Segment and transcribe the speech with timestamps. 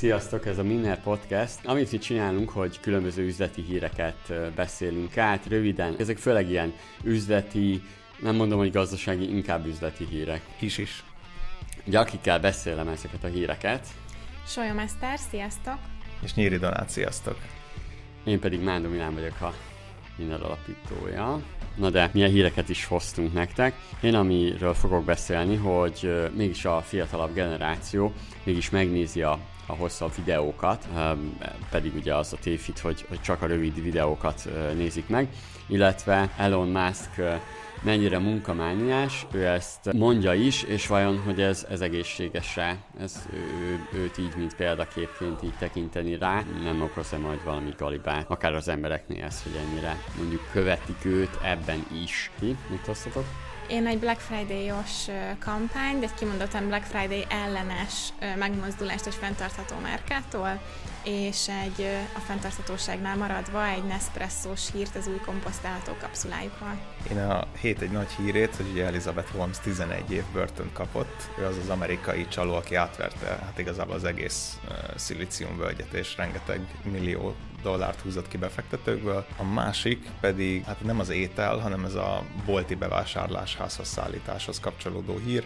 [0.00, 1.66] Sziasztok, ez a Minner Podcast.
[1.66, 5.94] Amit itt csinálunk, hogy különböző üzleti híreket beszélünk át, röviden.
[5.98, 7.82] Ezek főleg ilyen üzleti,
[8.20, 10.40] nem mondom, hogy gazdasági, inkább üzleti hírek.
[10.58, 11.04] Is is.
[11.86, 13.86] Ugye akikkel beszélem ezeket a híreket.
[14.46, 15.78] Solya Mester, sziasztok!
[16.22, 17.38] És Nyíri Donát, sziasztok!
[18.24, 19.54] Én pedig Mándó Milán vagyok a
[20.16, 21.42] Minner alapítója.
[21.76, 23.74] Na de milyen híreket is hoztunk nektek.
[24.00, 28.12] Én amiről fogok beszélni, hogy mégis a fiatalabb generáció
[28.44, 29.38] mégis megnézi a
[29.70, 30.88] a hosszabb videókat,
[31.70, 35.28] pedig ugye az a tévhit, hogy, hogy csak a rövid videókat nézik meg,
[35.66, 37.22] illetve Elon Musk
[37.82, 44.18] mennyire munkamániás, ő ezt mondja is, és vajon, hogy ez, ez egészséges-e, ez, ő, őt
[44.18, 49.42] így, mint példaképként így tekinteni rá, nem okoz-e majd valami galibát, akár az embereknél ez,
[49.42, 52.30] hogy ennyire mondjuk követik őt ebben is.
[52.38, 53.24] Ti, mit hoztatok?
[53.70, 55.06] Én egy Black Friday-os
[55.38, 60.60] kampányt, egy kimondottan Black Friday ellenes megmozdulást és fenntartható márkától,
[61.04, 66.80] és egy a fenntarthatóságnál maradva egy Nespresso-s hírt az új komposztálható kapszulájukról.
[67.10, 71.30] Én a hét egy nagy hírét, hogy ugye Elizabeth Holmes 11 év börtön kapott.
[71.38, 76.60] Ő az az amerikai csaló, aki átverte hát igazából az egész uh, szilíciumvölgyet, és rengeteg
[76.82, 79.26] millió dollárt húzott ki befektetőkből.
[79.36, 85.18] A másik pedig hát nem az étel, hanem ez a bolti bevásárlás házhoz szállításhoz kapcsolódó
[85.24, 85.44] hír,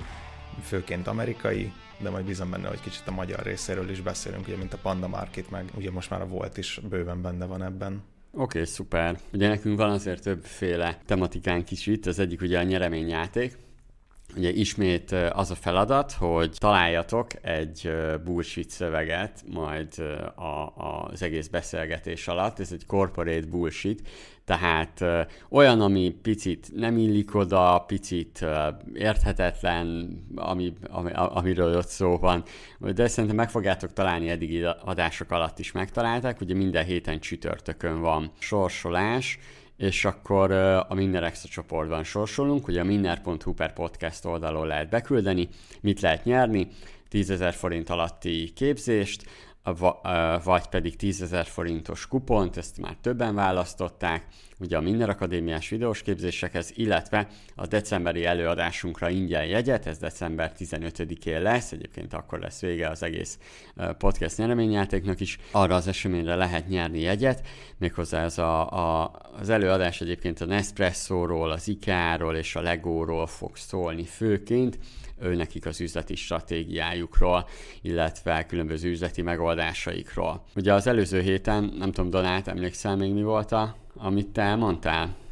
[0.63, 4.73] főként amerikai, de majd bízom benne, hogy kicsit a magyar részéről is beszélünk, ugye, mint
[4.73, 8.03] a Panda Market, meg ugye most már a volt is bőven benne van ebben.
[8.31, 9.19] Oké, okay, szuper.
[9.33, 13.57] Ugye nekünk van azért többféle tematikánk is itt, az egyik ugye a nyereményjáték,
[14.37, 17.91] Ugye ismét az a feladat, hogy találjatok egy
[18.25, 19.89] bullshit szöveget majd
[20.35, 20.73] a,
[21.11, 22.59] az egész beszélgetés alatt.
[22.59, 24.09] Ez egy corporate bullshit,
[24.45, 25.05] tehát
[25.49, 28.47] olyan, ami picit nem illik oda, picit
[28.95, 32.43] érthetetlen, ami, ami, amiről ott szó van,
[32.79, 38.33] de szerintem meg fogjátok találni eddigi adások alatt is megtalálták, ugye minden héten csütörtökön van
[38.39, 39.39] sorsolás,
[39.77, 40.51] és akkor
[40.89, 45.49] a Minner Extra csoportban sorsolunk, ugye a minner.hu per podcast oldalon lehet beküldeni,
[45.81, 46.69] mit lehet nyerni,
[47.09, 49.25] 10 forint alatti képzést,
[50.45, 54.27] vagy pedig 10 ezer forintos kupont, ezt már többen választották,
[54.59, 61.43] ugye a Minden Akadémiás videós képzésekhez, illetve a decemberi előadásunkra ingyen jegyet, ez december 15-én
[61.43, 63.39] lesz, egyébként akkor lesz vége az egész
[63.99, 67.47] podcast nyereményjátéknak is, arra az eseményre lehet nyerni jegyet,
[67.79, 73.57] méghozzá ez a, a, az előadás egyébként a Nespresso-ról, az IKEA-ról és a Lego-ról fog
[73.57, 74.79] szólni főként,
[75.21, 77.49] nekik az üzleti stratégiájukról,
[77.83, 80.45] illetve különböző üzleti megoldásaikról.
[80.57, 85.24] Ugye az előző héten, nem tudom, Donát, emlékszel még mi volt a, amit te elmondtál?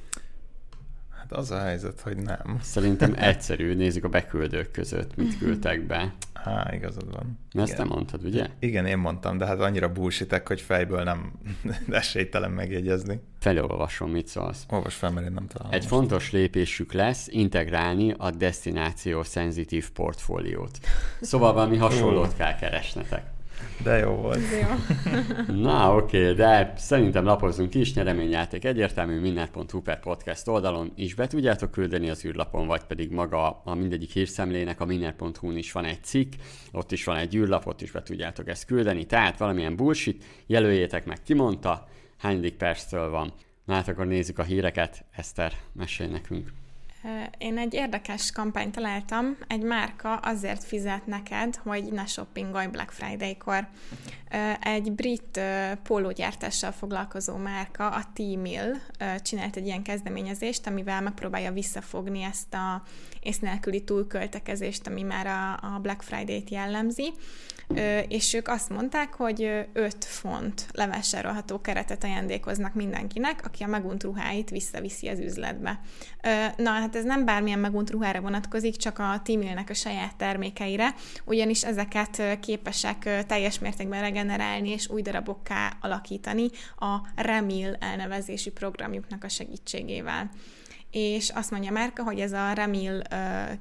[1.32, 2.59] Hát az a helyzet, hogy nem.
[2.62, 6.15] Szerintem egyszerű, nézzük a beküldők között, mit küldtek be.
[6.32, 7.38] Há, igazad van.
[7.54, 8.47] Mert ezt te mondtad, ugye?
[8.59, 11.32] Igen, én mondtam, de hát annyira bullshitek, hogy fejből nem
[11.91, 13.20] esélytelen megjegyezni.
[13.38, 14.66] Felolvasom, mit szólsz.
[14.69, 15.72] Olvas fel, mert én nem találom.
[15.72, 15.93] Egy most.
[15.93, 20.78] fontos lépésük lesz integrálni a destináció szenzitív portfóliót.
[21.20, 23.31] Szóval valami hasonlót kell keresnetek.
[23.83, 24.41] De jó volt.
[24.50, 24.69] De jó.
[25.62, 31.27] Na, oké, okay, de szerintem lapozzunk is, nyereményjáték egyértelmű, minnet.hu per podcast oldalon is be
[31.27, 36.03] tudjátok küldeni az űrlapon, vagy pedig maga a mindegyik hírszemlének a minnet.hu-n is van egy
[36.03, 36.33] cikk,
[36.73, 41.06] ott is van egy űrlap, ott is be tudjátok ezt küldeni, tehát valamilyen bullshit, jelöljétek
[41.06, 43.33] meg, ki mondta, hányadik perctől van.
[43.65, 46.62] Na hát akkor nézzük a híreket, Eszter, mesélj nekünk.
[47.39, 53.69] Én egy érdekes kampányt találtam, egy márka azért fizet neked, hogy ne shoppingolj Black Friday-kor.
[54.61, 55.41] Egy brit
[55.83, 58.75] pólógyártással foglalkozó márka, a T-Mill
[59.23, 62.83] csinált egy ilyen kezdeményezést, amivel megpróbálja visszafogni ezt a
[63.21, 67.12] ész nélküli túlköltekezést, ami már a, Black Friday-t jellemzi,
[68.09, 74.51] és ők azt mondták, hogy 5 font levásárolható keretet ajándékoznak mindenkinek, aki a megunt ruháit
[74.51, 75.81] visszaviszi az üzletbe.
[76.57, 80.95] Na, hát ez nem bármilyen megunt ruhára vonatkozik, csak a Timilnek a saját termékeire,
[81.25, 89.29] ugyanis ezeket képesek teljes mértékben regenerálni és új darabokká alakítani a Remil elnevezésű programjuknak a
[89.29, 90.31] segítségével
[90.93, 93.03] és azt mondja Márka, hogy ez a Remil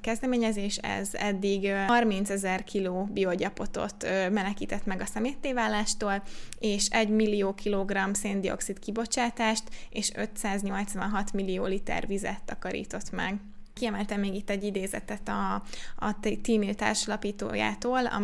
[0.01, 6.23] kezdeményezés, ez eddig 30 ezer kiló biogyapotot menekített meg a szeméttéválástól,
[6.59, 13.39] és 1 millió kilogramm széndiokszid kibocsátást, és 586 millió liter vizet takarított meg.
[13.73, 15.53] Kiemeltem még itt egy idézetet a,
[15.95, 18.19] a T-mail társalapítójától, a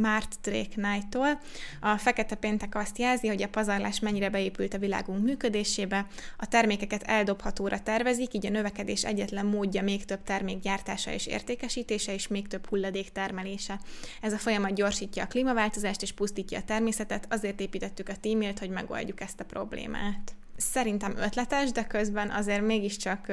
[0.00, 1.40] Mart Drake Knight-tól.
[1.80, 6.06] A Fekete Péntek azt jelzi, hogy a pazarlás mennyire beépült a világunk működésébe,
[6.36, 12.14] a termékeket eldobhatóra tervezik, így a növekedés egyetlen módja még több termék gyártása és értékesítése,
[12.14, 13.80] és még több hulladék termelése.
[14.20, 18.70] Ez a folyamat gyorsítja a klímaváltozást és pusztítja a természetet, azért építettük a t hogy
[18.70, 23.28] megoldjuk ezt a problémát szerintem ötletes, de közben azért mégiscsak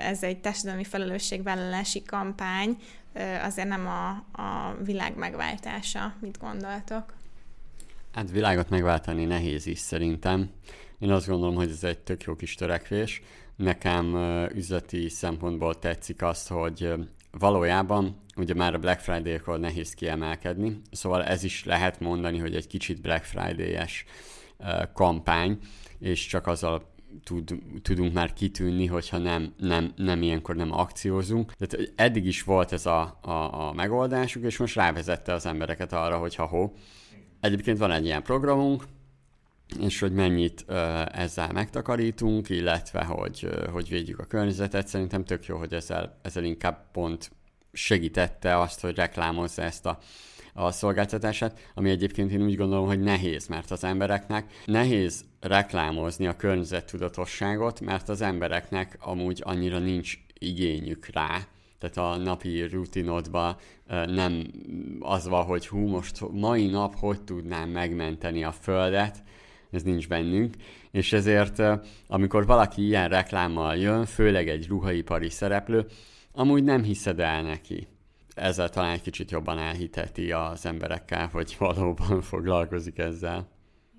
[0.00, 2.76] ez egy társadalmi felelősségvállalási kampány,
[3.42, 4.08] azért nem a,
[4.42, 6.14] a világ megváltása.
[6.20, 7.14] Mit gondoltok?
[8.12, 10.50] Hát világot megváltani nehéz is szerintem.
[10.98, 13.22] Én azt gondolom, hogy ez egy tök jó kis törekvés.
[13.56, 14.14] Nekem
[14.54, 16.92] üzleti szempontból tetszik azt, hogy
[17.30, 22.66] valójában ugye már a Black Friday-kor nehéz kiemelkedni, szóval ez is lehet mondani, hogy egy
[22.66, 24.04] kicsit Black Friday-es
[24.94, 25.58] kampány,
[26.00, 26.90] és csak azzal
[27.24, 31.52] tud, tudunk már kitűnni, hogyha nem, nem, nem ilyenkor nem akciózunk.
[31.54, 36.18] Tehát eddig is volt ez a, a, a megoldásuk, és most rávezette az embereket arra,
[36.18, 36.70] hogy ha ho.
[37.40, 38.84] Egyébként van egy ilyen programunk,
[39.80, 44.86] és hogy mennyit ö, ezzel megtakarítunk, illetve hogy, ö, hogy védjük a környezetet.
[44.86, 47.30] Szerintem tök jó, hogy ezzel, ezzel inkább pont
[47.72, 49.98] segítette azt, hogy reklámozza ezt a
[50.54, 56.36] a szolgáltatását, ami egyébként én úgy gondolom, hogy nehéz, mert az embereknek nehéz reklámozni a
[56.36, 61.38] környezettudatosságot, mert az embereknek amúgy annyira nincs igényük rá,
[61.78, 63.56] tehát a napi rutinodban
[64.06, 64.50] nem
[65.00, 69.22] az van, hogy hú, most mai nap hogy tudnám megmenteni a Földet,
[69.70, 70.54] ez nincs bennünk,
[70.90, 71.62] és ezért
[72.06, 75.86] amikor valaki ilyen reklámmal jön, főleg egy ruhaipari szereplő,
[76.32, 77.86] amúgy nem hiszed el neki
[78.34, 83.48] ezzel talán egy kicsit jobban elhiteti az emberekkel, hogy valóban foglalkozik ezzel.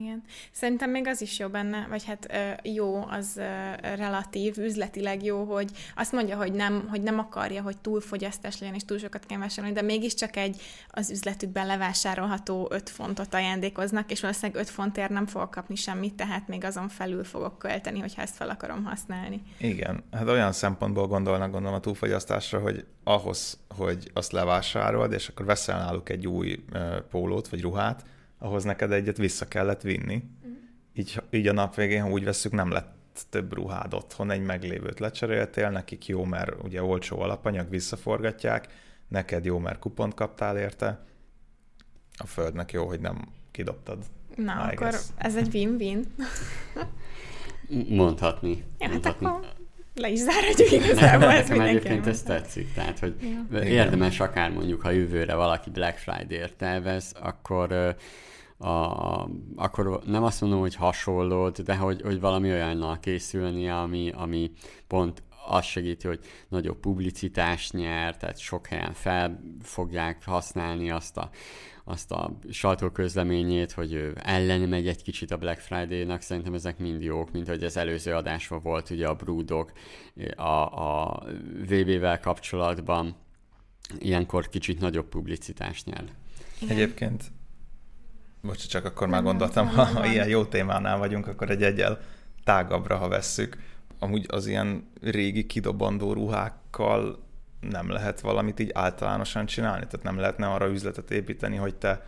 [0.01, 0.23] Igen.
[0.51, 2.33] Szerintem még az is jó benne, vagy hát
[2.63, 3.39] jó, az
[3.81, 8.85] relatív, üzletileg jó, hogy azt mondja, hogy nem, hogy nem akarja, hogy túlfogyasztás legyen, és
[8.85, 14.61] túl sokat kell vásárolni, de mégiscsak egy az üzletükben levásárolható 5 fontot ajándékoznak, és valószínűleg
[14.61, 18.49] 5 fontért nem fogok kapni semmit, tehát még azon felül fogok költeni, hogyha ezt fel
[18.49, 19.41] akarom használni.
[19.57, 25.45] Igen, hát olyan szempontból gondolnak gondolom a túlfogyasztásra, hogy ahhoz, hogy azt levásárolod, és akkor
[25.45, 26.63] veszel náluk egy új
[27.09, 28.03] pólót vagy ruhát,
[28.41, 30.23] ahhoz neked egyet vissza kellett vinni.
[30.47, 30.51] Mm.
[30.93, 32.99] Így, így a nap végén, ha úgy veszük, nem lett
[33.29, 38.67] több ruhád otthon, egy meglévőt lecseréltél, nekik jó, mert ugye olcsó alapanyag, visszaforgatják,
[39.07, 41.05] neked jó, mert kupont kaptál érte,
[42.17, 44.03] a földnek jó, hogy nem kidobtad.
[44.35, 45.05] Na, I akkor guess.
[45.17, 46.05] ez egy win-win.
[47.89, 48.63] Mondhatni.
[48.79, 49.39] Ja, hát akkor
[49.95, 51.29] le is záradjuk igazából.
[51.29, 53.15] ez nekem egyébként ez tetszik, tehát hogy
[53.51, 53.63] ja.
[53.63, 57.95] érdemes akár mondjuk, ha jövőre valaki Black Friday-ért tervez, akkor
[58.61, 64.51] a, akkor nem azt mondom, hogy hasonlót, de hogy, hogy valami olyannal készülni, ami, ami
[64.87, 71.29] pont azt segíti, hogy nagyobb publicitást nyer, tehát sok helyen fel fogják használni azt a,
[71.83, 77.31] azt a sajtóközleményét, hogy ellen megy egy kicsit a Black Friday-nak, szerintem ezek mind jók,
[77.31, 79.71] mint hogy az előző adásban volt ugye a Brúdok
[80.35, 81.23] a, a
[81.67, 83.15] VB-vel kapcsolatban,
[83.97, 86.03] ilyenkor kicsit nagyobb publicitást nyer.
[86.67, 87.31] Egyébként
[88.41, 91.99] most csak akkor már gondoltam, ha, ha ilyen jó témánál vagyunk, akkor egy egyel
[92.43, 93.57] tágabbra, ha vesszük.
[93.99, 97.23] Amúgy az ilyen régi kidobandó ruhákkal
[97.59, 99.85] nem lehet valamit így általánosan csinálni?
[99.85, 102.05] Tehát nem lehetne arra üzletet építeni, hogy te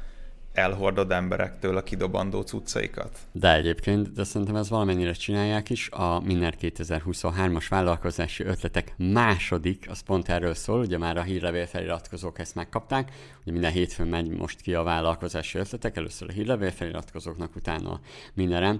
[0.53, 3.17] elhordod emberektől a kidobandó cuccaikat?
[3.31, 5.89] De egyébként, de szerintem ez valamennyire csinálják is.
[5.89, 12.39] A Minner 2023-as vállalkozási ötletek második, az pont erről szól, ugye már a hírlevél feliratkozók
[12.39, 13.11] ezt megkapták,
[13.41, 17.99] ugye minden hétfőn megy most ki a vállalkozási ötletek, először a hírlevél feliratkozóknak, utána
[18.33, 18.79] mindenem.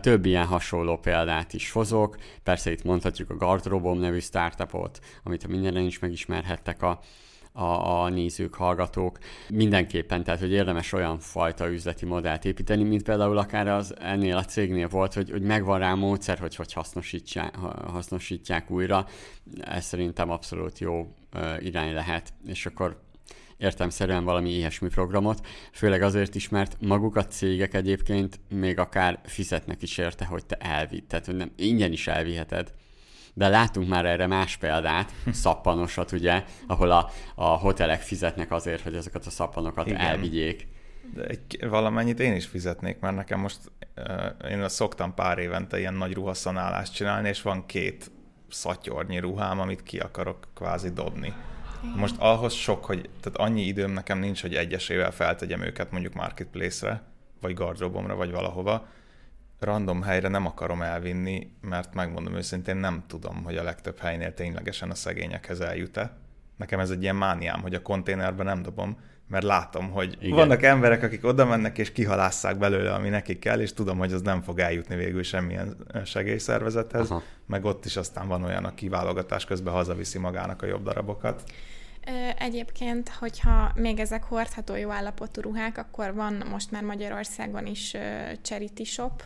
[0.00, 5.48] Több ilyen hasonló példát is hozok, persze itt mondhatjuk a Gardrobom nevű startupot, amit a
[5.48, 7.00] mindenen is megismerhettek a
[7.52, 9.18] a, a nézők, hallgatók.
[9.48, 14.44] Mindenképpen, tehát hogy érdemes olyan fajta üzleti modellt építeni, mint például akár az ennél a
[14.44, 17.56] cégnél volt, hogy, hogy megvan rá módszer, hogy hogy hasznosítják,
[17.86, 19.06] hasznosítják újra.
[19.60, 21.14] Ez szerintem abszolút jó
[21.58, 23.00] irány lehet, és akkor
[23.56, 29.82] értelmszerűen valami ilyesmi programot, főleg azért is, mert maguk a cégek egyébként még akár fizetnek
[29.82, 32.72] is érte, hogy te elvidd, tehát hogy nem, ingyen is elviheted
[33.34, 38.94] de látunk már erre más példát, szappanosat ugye, ahol a, a hotelek fizetnek azért, hogy
[38.94, 40.00] ezeket a szappanokat Igen.
[40.00, 40.68] elvigyék.
[41.14, 43.58] De egy, valamennyit én is fizetnék, mert nekem most
[43.96, 48.10] uh, én szoktam pár évente ilyen nagy ruhaszanálást csinálni, és van két
[48.48, 51.34] szatyornyi ruhám, amit ki akarok kvázi dobni.
[51.96, 57.02] Most ahhoz sok, hogy tehát annyi időm nekem nincs, hogy egyesével feltegyem őket mondjuk marketplace-re,
[57.40, 58.86] vagy gardróbomra, vagy valahova,
[59.64, 64.90] random helyre nem akarom elvinni, mert megmondom őszintén, nem tudom, hogy a legtöbb helynél ténylegesen
[64.90, 66.16] a szegényekhez eljut-e.
[66.56, 68.96] Nekem ez egy ilyen mániám, hogy a konténerbe nem dobom,
[69.28, 70.36] mert látom, hogy Igen.
[70.36, 74.22] vannak emberek, akik oda mennek és kihalásszák belőle, ami nekik kell, és tudom, hogy az
[74.22, 77.22] nem fog eljutni végül semmilyen segélyszervezethez, Aha.
[77.46, 81.42] meg ott is aztán van olyan, aki válogatás közben hazaviszi magának a jobb darabokat.
[82.38, 87.96] Egyébként, hogyha még ezek hordható jó állapotú ruhák, akkor van most már Magyarországon is
[88.42, 89.22] charity shop,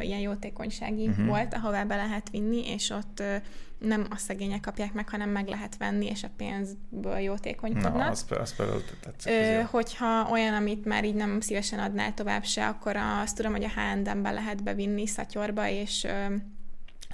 [0.00, 1.26] ilyen jótékonysági uh-huh.
[1.26, 3.22] volt, ahová be lehet vinni, és ott
[3.78, 7.94] nem a szegények kapják meg, hanem meg lehet venni, és a pénzből jótékonykodnak.
[7.94, 9.32] Na, az, az például tetszik.
[9.32, 13.64] Ö, hogyha olyan, amit már így nem szívesen adnál tovább se, akkor azt tudom, hogy
[13.64, 16.06] a H&M-ben lehet bevinni szatyorba, és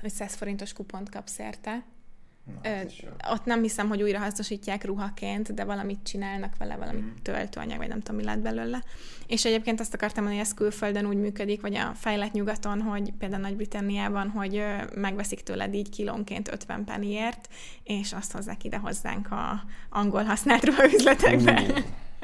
[0.02, 1.85] 500 forintos kupont kapsz érte.
[2.47, 2.81] Na, Ö,
[3.31, 7.09] ott nem hiszem, hogy újra hasznosítják ruhaként, de valamit csinálnak vele, valami mm.
[7.23, 8.83] töltőanyag, vagy nem tudom, mi lett belőle.
[9.26, 13.12] És egyébként azt akartam mondani, hogy ez külföldön úgy működik, vagy a fejlett nyugaton, hogy
[13.19, 17.49] például Nagy-Britanniában, hogy megveszik tőled így kilónként 50 pennyért,
[17.83, 21.61] és azt hozzák ide hozzánk a angol használt ruhaüzletekbe.
[21.61, 21.69] Mm.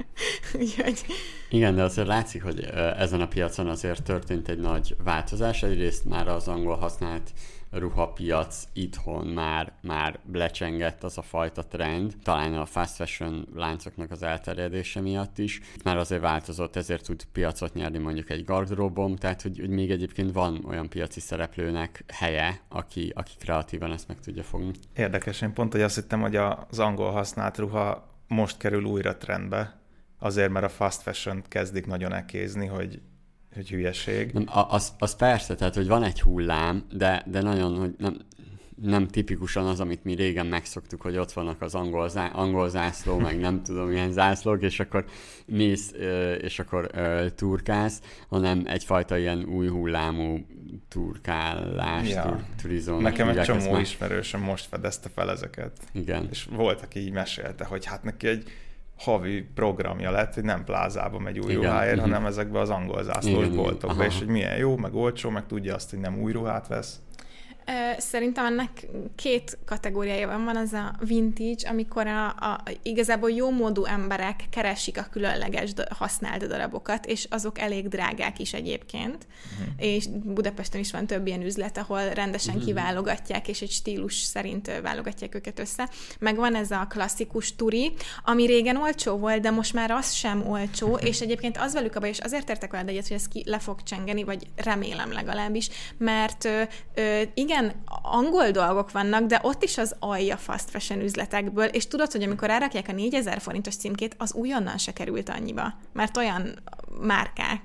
[0.61, 1.05] Úgyhogy...
[1.51, 2.61] Igen, de azért látszik, hogy
[2.99, 5.63] ezen a piacon azért történt egy nagy változás.
[5.63, 7.33] Egyrészt már az angol használt
[7.79, 14.23] ruhapiac itthon már, már lecsengett az a fajta trend, talán a fast fashion láncoknak az
[14.23, 15.61] elterjedése miatt is.
[15.85, 20.33] Már azért változott, ezért tud piacot nyerni mondjuk egy gardróbom, tehát hogy, hogy még egyébként
[20.33, 24.71] van olyan piaci szereplőnek helye, aki, aki kreatívan ezt meg tudja fogni.
[24.97, 29.81] Érdekes, én pont, hogy azt hittem, hogy az angol használt ruha most kerül újra trendbe,
[30.19, 33.01] azért, mert a fast fashion kezdik nagyon ekézni, hogy
[33.55, 34.33] hogy hülyeség.
[34.33, 38.17] Nem, az, az persze, tehát hogy van egy hullám, de, de nagyon, hogy nem,
[38.83, 43.19] nem tipikusan az, amit mi régen megszoktuk, hogy ott vannak az angol, zá, angol zászló,
[43.19, 45.05] meg nem tudom milyen zászlók, és akkor
[45.47, 45.93] mész,
[46.41, 46.91] és akkor
[47.35, 50.47] turkálsz, hanem egyfajta ilyen új hullámú
[50.89, 52.23] turkálás, ja.
[52.23, 53.03] tur, turizom.
[53.03, 55.73] Nekem egy csomó ismerősöm most fedezte fel ezeket.
[55.93, 56.29] Igen.
[56.31, 58.51] És volt, aki így mesélte, hogy hát neki egy
[58.99, 61.63] havi programja lett, hogy nem plázába megy új Igen.
[61.63, 62.13] ruháért, uh-huh.
[62.13, 65.91] hanem ezekbe az angol zászlós boltokba, és hogy milyen jó, meg olcsó, meg tudja azt,
[65.91, 67.01] hogy nem új ruhát vesz.
[67.99, 70.45] Szerintem ennek két kategóriája van.
[70.45, 76.47] Van az a vintage, amikor a, a igazából jó módú emberek keresik a különleges használt
[76.47, 79.27] darabokat, és azok elég drágák is egyébként.
[79.61, 79.87] Uh-huh.
[79.87, 82.69] És Budapesten is van több ilyen üzlet, ahol rendesen uh-huh.
[82.69, 85.89] kiválogatják, és egy stílus szerint válogatják őket össze.
[86.19, 87.93] Meg van ez a klasszikus turi,
[88.25, 91.09] ami régen olcsó volt, de most már az sem olcsó, uh-huh.
[91.09, 93.59] és egyébként az velük a baj, és azért értek veled egyet, hogy ez ki le
[93.59, 96.63] fog csengeni, vagy remélem legalábbis, mert ö,
[96.95, 101.87] ö, igen, igen, angol dolgok vannak, de ott is az alja fast fashion üzletekből, és
[101.87, 106.59] tudod, hogy amikor elrakják a 4000 forintos címkét, az újonnan se került annyiba, mert olyan
[107.01, 107.61] márkák.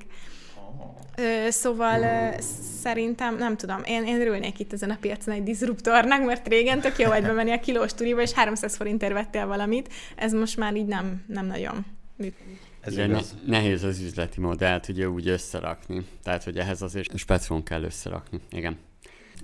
[1.18, 2.42] Ö, szóval ö,
[2.82, 6.98] szerintem, nem tudom, én, én örülnék itt ezen a piacon egy disruptornak, mert régen tök
[6.98, 10.86] jó vagy bemenni a kilós turiba, és 300 forintért vettél valamit, ez most már így
[10.86, 11.86] nem, nem nagyon
[12.16, 12.60] működik.
[12.82, 17.84] Ez ne, nehéz az üzleti modellt ugye úgy összerakni, tehát hogy ehhez azért specifon kell
[17.84, 18.78] összerakni, igen.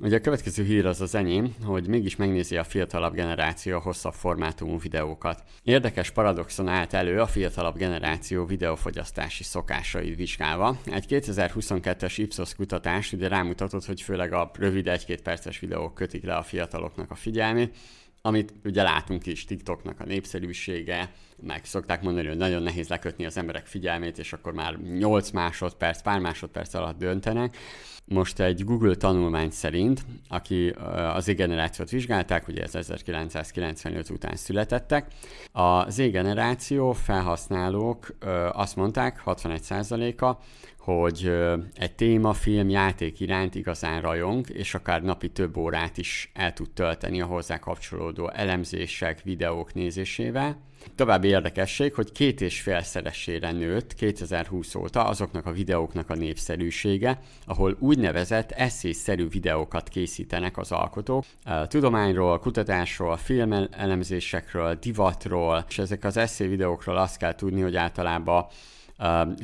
[0.01, 4.13] Ugye a következő hír az az enyém, hogy mégis megnézi a fiatalabb generáció a hosszabb
[4.13, 5.43] formátumú videókat.
[5.63, 10.77] Érdekes paradoxon állt elő a fiatalabb generáció videófogyasztási szokásai vizsgálva.
[10.85, 16.35] Egy 2022-es Ipsos kutatás ugye rámutatott, hogy főleg a rövid 1-2 perces videók kötik le
[16.35, 17.75] a fiataloknak a figyelmét,
[18.21, 23.37] amit ugye látunk is, TikToknak a népszerűsége, meg szokták mondani, hogy nagyon nehéz lekötni az
[23.37, 27.57] emberek figyelmét, és akkor már 8 másodperc, pár másodperc alatt döntenek.
[28.05, 30.69] Most egy Google tanulmány szerint, aki
[31.13, 35.07] az Z-generációt vizsgálták, ugye ez 1995 után születettek,
[35.51, 38.15] a Z-generáció felhasználók
[38.51, 40.35] azt mondták, 61%-a,
[40.77, 41.31] hogy
[41.75, 46.69] egy téma, film, játék iránt igazán rajong, és akár napi több órát is el tud
[46.69, 50.57] tölteni a hozzá kapcsolódó elemzések, videók nézésével.
[50.95, 57.75] További érdekesség, hogy két és félszeresére nőtt 2020 óta azoknak a videóknak a népszerűsége, ahol
[57.79, 61.25] úgynevezett eszélyszerű videókat készítenek az alkotók.
[61.67, 68.45] Tudományról, kutatásról, filmelemzésekről, divatról, és ezek az eszély videókról azt kell tudni, hogy általában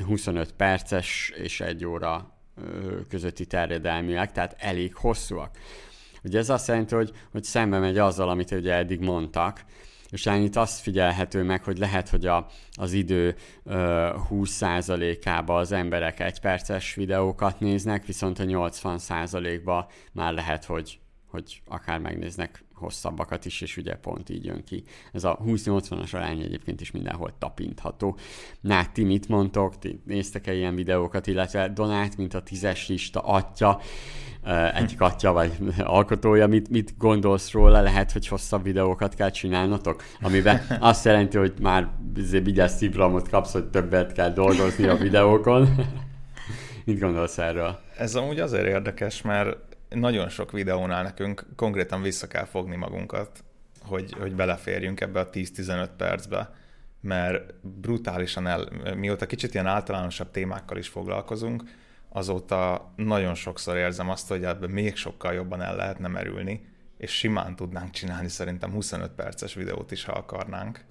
[0.06, 2.38] 25 perces és egy óra
[3.08, 5.50] közötti terjedelműek, tehát elég hosszúak.
[6.24, 9.64] Ugye ez azt jelenti, hogy, hogy szembe megy azzal, amit ugye eddig mondtak,
[10.10, 16.20] és itt azt figyelhető meg, hogy lehet, hogy a, az idő ö, 20%-ába az emberek
[16.20, 21.00] egy perces videókat néznek, viszont a 80%-ba már lehet, hogy
[21.30, 24.84] hogy akár megnéznek hosszabbakat is, és ugye pont így jön ki.
[25.12, 28.18] Ez a 20-80-as arány egyébként is mindenhol tapintható.
[28.60, 29.78] Na, ti mit mondtok?
[29.78, 33.80] Ti néztek-e ilyen videókat, illetve Donát, mint a tízes lista atya,
[34.74, 37.80] egyik atya vagy alkotója, mit, mit gondolsz róla?
[37.80, 40.02] Lehet, hogy hosszabb videókat kell csinálnotok?
[40.20, 41.88] Amiben azt jelenti, hogy már
[42.42, 45.68] vigyázz szívramot kapsz, hogy többet kell dolgozni a videókon.
[46.84, 47.78] mit gondolsz erről?
[47.96, 53.44] Ez amúgy azért érdekes, mert nagyon sok videónál nekünk konkrétan vissza kell fogni magunkat,
[53.82, 56.54] hogy, hogy beleférjünk ebbe a 10-15 percbe,
[57.00, 61.62] mert brutálisan el, mióta kicsit ilyen általánosabb témákkal is foglalkozunk,
[62.08, 67.56] azóta nagyon sokszor érzem azt, hogy ebbe még sokkal jobban el lehetne merülni, és simán
[67.56, 70.84] tudnánk csinálni szerintem 25 perces videót is, ha akarnánk.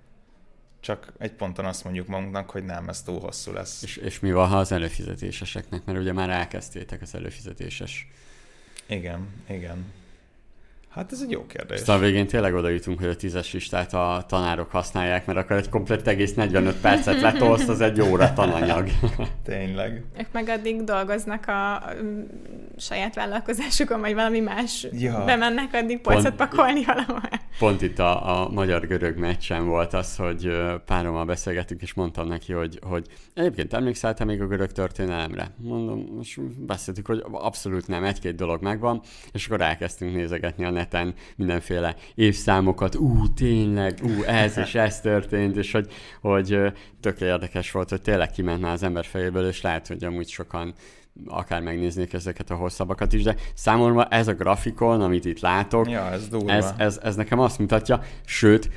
[0.79, 3.83] Csak egy ponton azt mondjuk magunknak, hogy nem, ez túl hosszú lesz.
[3.83, 5.85] És, és mi van, ha az előfizetéseseknek?
[5.85, 8.07] Mert ugye már elkezdtétek az előfizetéses
[8.89, 9.98] igen, igen.
[10.89, 11.79] Hát ez egy jó kérdés.
[11.79, 15.55] Aztán a végén tényleg oda jutunk, hogy a tízes listát a tanárok használják, mert akkor
[15.55, 18.89] egy komplet egész 45 percet letolsz, az egy óra tananyag.
[19.43, 20.03] Tényleg.
[20.19, 21.83] Ők meg addig dolgoznak a
[22.77, 24.87] saját vállalkozásukon, vagy valami más.
[24.91, 25.23] Ja.
[25.25, 27.29] Bemennek addig polcot pakolni valahol.
[27.59, 30.51] Pont itt a, a magyar-görög meccsen volt az, hogy
[30.85, 35.51] párommal beszélgettünk, és mondtam neki, hogy, hogy egyébként emlékszel te még a görög történelemre?
[35.57, 41.13] Mondom, most beszéltük, hogy abszolút nem, egy-két dolog megvan, és akkor elkezdtünk nézegetni a neten
[41.35, 46.57] mindenféle évszámokat, ú, tényleg, ú, ez és ez történt, és hogy, hogy
[46.99, 50.73] tök érdekes volt, hogy tényleg kiment már az ember fejéből, és lehet, hogy amúgy sokan
[51.27, 56.11] akár megnéznék ezeket a hosszabbakat is, de számomra ez a grafikon, amit itt látok, ja,
[56.11, 58.69] ez, ez, ez, ez nekem azt mutatja, sőt,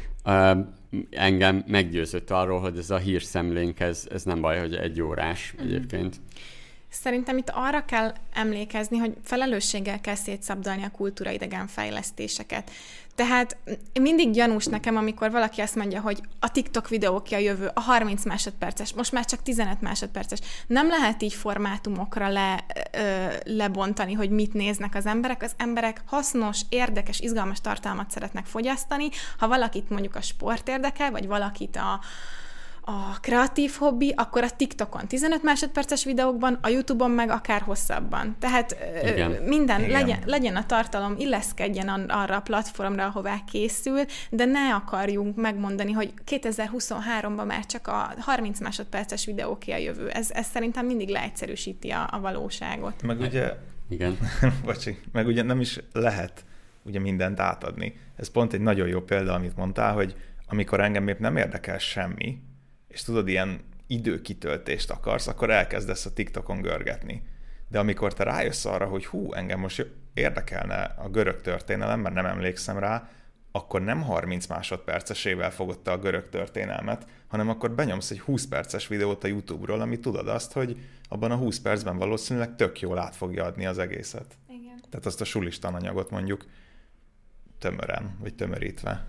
[1.11, 6.21] engem meggyőzött arról, hogy ez a hírszemlénk, ez, ez nem baj, hogy egy órás egyébként.
[6.93, 12.71] Szerintem itt arra kell emlékezni, hogy felelősséggel kell szétszabdalni a kultúraidegen fejlesztéseket.
[13.15, 13.57] Tehát
[14.01, 17.81] mindig gyanús nekem, amikor valaki azt mondja, hogy a TikTok videó ki a jövő, a
[17.81, 20.39] 30 másodperces, most már csak 15 másodperces.
[20.67, 25.43] Nem lehet így formátumokra le, ö, lebontani, hogy mit néznek az emberek.
[25.43, 29.09] Az emberek hasznos, érdekes, izgalmas tartalmat szeretnek fogyasztani.
[29.39, 32.01] Ha valakit mondjuk a sport érdekel, vagy valakit a,
[32.85, 38.37] a kreatív hobbi, akkor a TikTokon 15 másodperces videókban, a YouTube-on meg akár hosszabban.
[38.39, 39.31] Tehát Igen.
[39.31, 40.01] minden, Igen.
[40.01, 46.13] Legyen, legyen a tartalom, illeszkedjen arra a platformra, ahová készül, de ne akarjunk megmondani, hogy
[46.27, 50.09] 2023-ban már csak a 30 másodperces videó ki a jövő.
[50.09, 53.03] Ez, ez szerintem mindig leegyszerűsíti a, a valóságot.
[53.03, 53.53] Meg ugye...
[53.89, 54.19] Igen.
[54.65, 56.45] Bocsi, meg ugye nem is lehet
[56.83, 57.97] ugye mindent átadni.
[58.17, 62.39] Ez pont egy nagyon jó példa, amit mondtál, hogy amikor engem épp nem érdekel semmi,
[62.93, 67.23] és tudod, ilyen időkitöltést akarsz, akkor elkezdesz a TikTokon görgetni.
[67.69, 72.27] De amikor te rájössz arra, hogy hú, engem most érdekelne a görög történelem, mert nem
[72.27, 73.11] emlékszem rá,
[73.53, 78.89] akkor nem 30 másodpercesével fogod te a görög történelmet, hanem akkor benyomsz egy 20 perces
[78.89, 80.77] videót a YouTube-ról, ami tudod azt, hogy
[81.09, 84.39] abban a 20 percben valószínűleg tök jól át fogja adni az egészet.
[84.49, 84.81] Igen.
[84.91, 86.47] Tehát azt a sulis tananyagot mondjuk
[87.59, 89.07] tömören, vagy tömörítve.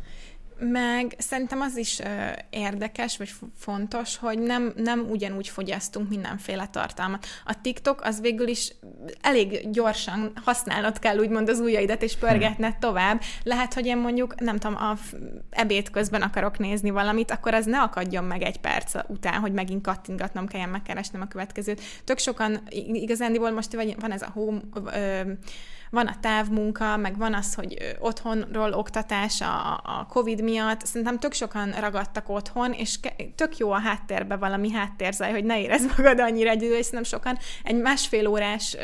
[0.60, 2.06] Meg szerintem az is ö,
[2.50, 7.26] érdekes, vagy fontos, hogy nem, nem ugyanúgy fogyasztunk mindenféle tartalmat.
[7.46, 8.76] A TikTok az végül is
[9.22, 13.22] elég gyorsan használnod kell úgymond az ujjaidat, és pörgetned tovább.
[13.44, 14.98] Lehet, hogy én mondjuk, nem tudom, a
[15.50, 19.84] ebéd közben akarok nézni valamit, akkor az ne akadjon meg egy perc után, hogy megint
[19.84, 21.82] kattingatnom kelljen megkeresnem a következőt.
[22.04, 22.62] Tök sokan,
[22.94, 24.60] igazándiból most van ez a home,
[24.94, 25.32] ö,
[25.94, 30.86] van a távmunka, meg van az, hogy otthonról oktatás a, a COVID miatt.
[30.86, 33.00] Szerintem tök sokan ragadtak otthon, és
[33.36, 37.38] tök jó a háttérbe valami háttérzaj, hogy ne érezd magad annyira egyedül, és szerintem sokan
[37.64, 38.78] egy másfél órás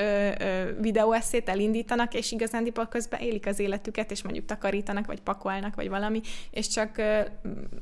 [0.79, 6.21] videóeszét elindítanak, és igazán közben élik az életüket, és mondjuk takarítanak, vagy pakolnak, vagy valami,
[6.51, 7.21] és csak ö,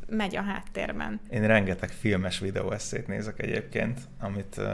[0.10, 1.20] megy a háttérben.
[1.30, 4.66] Én rengeteg filmes videóeszét nézek egyébként, amit uh,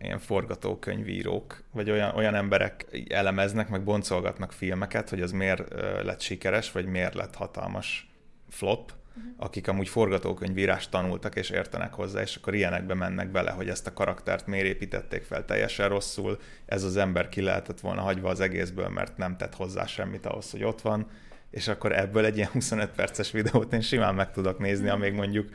[0.00, 6.72] ilyen forgatókönyvírók, vagy olyan, olyan emberek elemeznek, meg boncolgatnak filmeket, hogy az miért lett sikeres,
[6.72, 8.10] vagy miért lett hatalmas
[8.48, 9.32] flop, uh-huh.
[9.36, 13.92] akik amúgy forgatókönyvírást tanultak és értenek hozzá, és akkor ilyenekbe mennek bele, hogy ezt a
[13.92, 18.88] karaktert miért építették fel teljesen rosszul, ez az ember ki lehetett volna hagyva az egészből,
[18.88, 21.06] mert nem tett hozzá semmit ahhoz, hogy ott van,
[21.50, 25.48] és akkor ebből egy ilyen 25 perces videót én simán meg tudok nézni, amíg mondjuk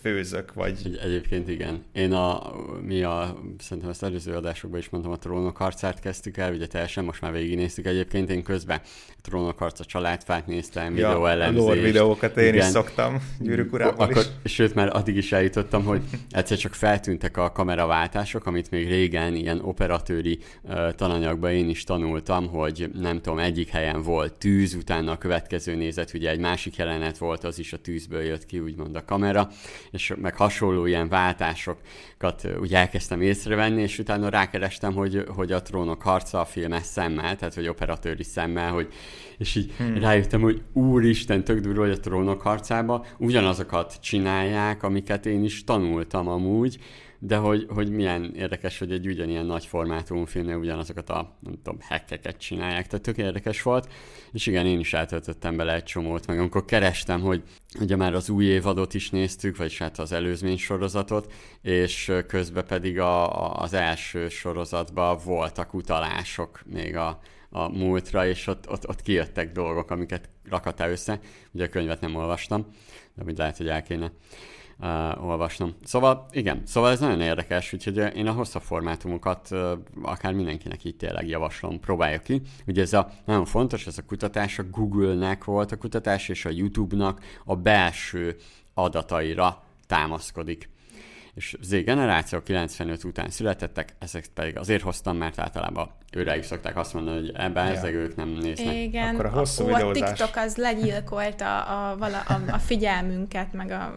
[0.00, 0.78] főzök, vagy...
[0.84, 1.84] Egy, egyébként igen.
[1.92, 6.52] Én a, mi a, szerintem ezt előző adásokban is mondtam, a trónok harcát kezdtük el,
[6.52, 11.26] ugye teljesen most már végignéztük egyébként, én közben a trónok harca családfát néztem, ja, videó
[11.26, 11.66] elemzést.
[11.66, 12.66] lore videókat én igen.
[12.66, 14.52] is szoktam, gyűrűk urában Akkor, is.
[14.52, 19.60] Sőt, már addig is eljutottam, hogy egyszer csak feltűntek a kameraváltások, amit még régen ilyen
[19.60, 25.18] operatőri uh, tananyagban én is tanultam, hogy nem tudom, egyik helyen volt tűz, utána a
[25.18, 29.04] következő nézet, ugye egy másik jelenet volt, az is a tűzből jött ki, úgymond a
[29.04, 29.48] kamera,
[29.90, 36.02] és meg hasonló ilyen váltásokat úgy elkezdtem észrevenni, és utána rákerestem, hogy, hogy a trónok
[36.02, 38.92] harca a filmes szemmel, tehát hogy operatőri szemmel, hogy
[39.38, 40.00] és így hmm.
[40.00, 46.28] rájöttem, hogy úristen, tök durva, hogy a trónok harcába ugyanazokat csinálják, amiket én is tanultam
[46.28, 46.78] amúgy,
[47.18, 51.78] de hogy, hogy milyen érdekes, hogy egy ugyanilyen nagy formátumú filmnél ugyanazokat a, nem tudom,
[51.80, 53.92] hackeket csinálják, tehát tök érdekes volt,
[54.32, 57.42] és igen, én is eltöltöttem bele egy csomót, meg amikor kerestem, hogy
[57.80, 62.98] ugye már az új évadot is néztük, vagy hát az előzmény sorozatot, és közben pedig
[62.98, 69.02] a, a, az első sorozatban voltak utalások még a, a múltra, és ott, ott, ott
[69.02, 71.20] kijöttek dolgok, amiket rakatál össze.
[71.52, 72.66] Ugye a könyvet nem olvastam,
[73.14, 74.12] de úgy lehet, hogy el kéne
[74.78, 75.74] uh, olvasnom.
[75.84, 80.96] Szóval igen, szóval ez nagyon érdekes, úgyhogy én a hosszabb formátumokat uh, akár mindenkinek így
[80.96, 82.40] tényleg javaslom, próbálja ki.
[82.66, 86.50] Ugye ez a nagyon fontos, ez a kutatás a Google-nek volt a kutatás, és a
[86.50, 88.36] YouTube-nak a belső
[88.74, 90.72] adataira támaszkodik
[91.34, 96.76] és Z generáció 95 után születettek, ezek pedig azért hoztam, mert általában őre is szokták
[96.76, 97.72] azt mondani, hogy ebben ja.
[97.72, 98.74] ezek ők nem néznek.
[98.74, 100.10] Igen, Akkor a, hosszú a, videózás...
[100.10, 103.96] a TikTok az legyilkolta a, a, a, a figyelmünket, meg a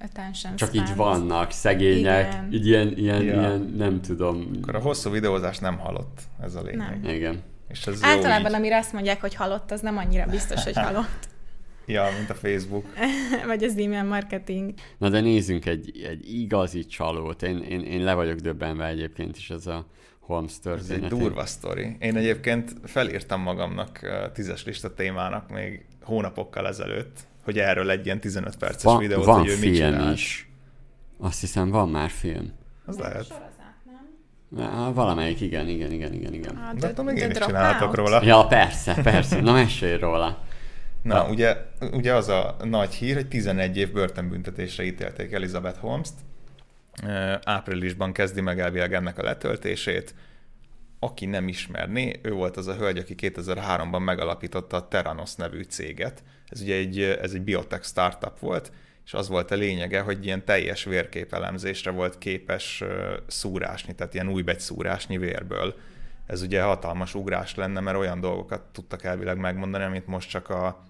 [0.00, 2.48] attention Csak így vannak, szegények, Igen.
[2.52, 3.40] így ilyen, ilyen, ja.
[3.40, 4.50] ilyen, nem tudom.
[4.62, 7.00] Akkor a hosszú videózás nem halott, ez a lényeg.
[7.00, 7.14] Nem.
[7.14, 7.42] Igen.
[7.68, 11.28] És ez Általában, amire azt mondják, hogy halott, az nem annyira biztos, hogy halott.
[11.88, 12.84] Ja, mint a Facebook.
[13.46, 14.74] Vagy az e-mail marketing.
[14.98, 17.42] Na de nézzünk egy, egy igazi csalót.
[17.42, 19.86] Én, én, én le vagyok döbbenve egyébként is ez a
[20.20, 21.04] Holmes történet.
[21.04, 21.96] Ez egy durva sztori.
[21.98, 24.00] Én egyébként felírtam magamnak
[24.32, 29.38] tízes lista témának még hónapokkal ezelőtt, hogy erről egy ilyen 15 perces van, videót, van
[29.38, 30.14] hogy ő film mit csinált.
[30.14, 30.48] is.
[31.18, 32.52] Azt hiszem, van már film.
[32.86, 33.40] Az lehet.
[34.94, 36.56] Valamelyik, igen, igen, igen, igen, igen.
[36.56, 38.24] Ah, de, de még én is csinálhatok róla.
[38.24, 39.40] Ja, persze, persze.
[39.40, 40.38] Na, mesélj róla.
[41.02, 41.56] Na, Na, ugye,
[41.92, 46.14] ugye az a nagy hír, hogy 11 év börtönbüntetésre ítélték Elizabeth Holmes-t.
[47.44, 50.14] Áprilisban kezdi meg elvileg ennek a letöltését.
[51.06, 56.22] Aki nem ismerné, ő volt az a hölgy, aki 2003-ban megalapította a Terranos nevű céget.
[56.48, 58.72] Ez ugye egy, ez egy biotech startup volt,
[59.04, 62.84] és az volt a lényege, hogy ilyen teljes vérképelemzésre volt képes
[63.26, 65.74] szúrásni, tehát ilyen újbegyszúrásnyi vérből.
[66.26, 70.84] Ez ugye hatalmas ugrás lenne, mert olyan dolgokat tudtak elvileg megmondani, amit most csak a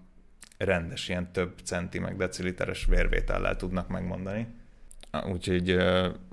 [0.58, 4.46] rendes, ilyen több centi meg deciliteres vérvétellel tudnak megmondani.
[5.24, 5.76] Úgyhogy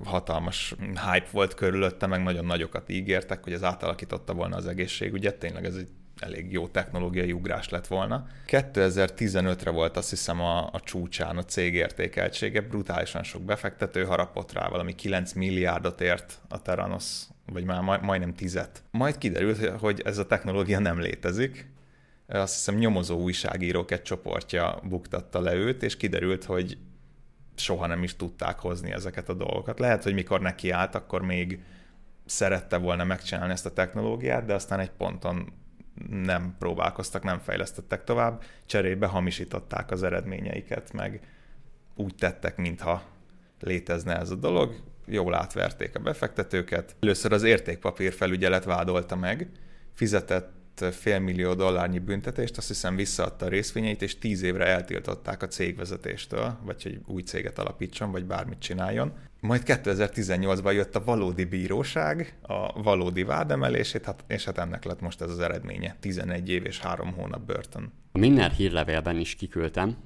[0.03, 5.35] hatalmas hype volt körülötte, meg nagyon nagyokat ígértek, hogy ez átalakította volna az egészségügyet.
[5.35, 8.27] Tényleg ez egy elég jó technológiai ugrás lett volna.
[8.47, 14.67] 2015-re volt azt hiszem a, a csúcsán a cég értékeltsége, brutálisan sok befektető harapott rá,
[14.67, 18.83] valami 9 milliárdot ért a Terranos, vagy már maj, majdnem tizet.
[18.91, 21.71] Majd kiderült, hogy ez a technológia nem létezik,
[22.27, 26.77] azt hiszem nyomozó újságírók egy csoportja buktatta le őt, és kiderült, hogy
[27.55, 29.79] soha nem is tudták hozni ezeket a dolgokat.
[29.79, 31.59] Lehet, hogy mikor neki állt, akkor még
[32.25, 35.53] szerette volna megcsinálni ezt a technológiát, de aztán egy ponton
[36.09, 41.19] nem próbálkoztak, nem fejlesztettek tovább, cserébe hamisították az eredményeiket, meg
[41.95, 43.03] úgy tettek, mintha
[43.59, 46.95] létezne ez a dolog, jól átverték a befektetőket.
[46.99, 49.49] Először az értékpapír felügyelet vádolta meg,
[49.93, 56.57] fizetett félmillió dollárnyi büntetést, azt hiszem visszaadta a részvényeit, és tíz évre eltiltották a cégvezetéstől,
[56.63, 59.13] vagy hogy új céget alapítson, vagy bármit csináljon.
[59.39, 65.21] Majd 2018-ban jött a valódi bíróság, a valódi vádemelését, hát, és hát ennek lett most
[65.21, 67.91] ez az eredménye, 11 év és 3 hónap börtön.
[68.11, 69.97] A Minner hírlevélben is kiküldtem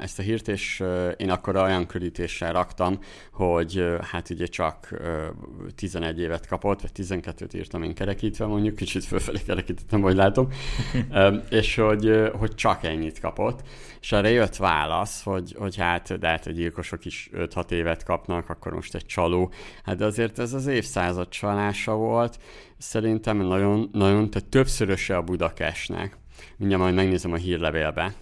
[0.00, 0.84] ezt a hírt, és
[1.16, 2.98] én akkor olyan körítéssel raktam,
[3.32, 4.88] hogy hát ugye csak
[5.74, 10.48] 11 évet kapott, vagy 12-t írtam én kerekítve mondjuk, kicsit fölfelé kerekítettem, vagy látom,
[11.50, 13.62] és hogy, hogy csak ennyit kapott,
[14.00, 18.48] és erre jött válasz, hogy, hogy hát, de hát a gyilkosok is 5-6 évet kapnak,
[18.48, 19.52] akkor most egy csaló.
[19.84, 22.38] Hát de azért ez az évszázad csalása volt,
[22.78, 26.16] szerintem nagyon, nagyon tehát többszöröse a Budakesnek.
[26.56, 28.14] Mindjárt majd megnézem a hírlevélbe,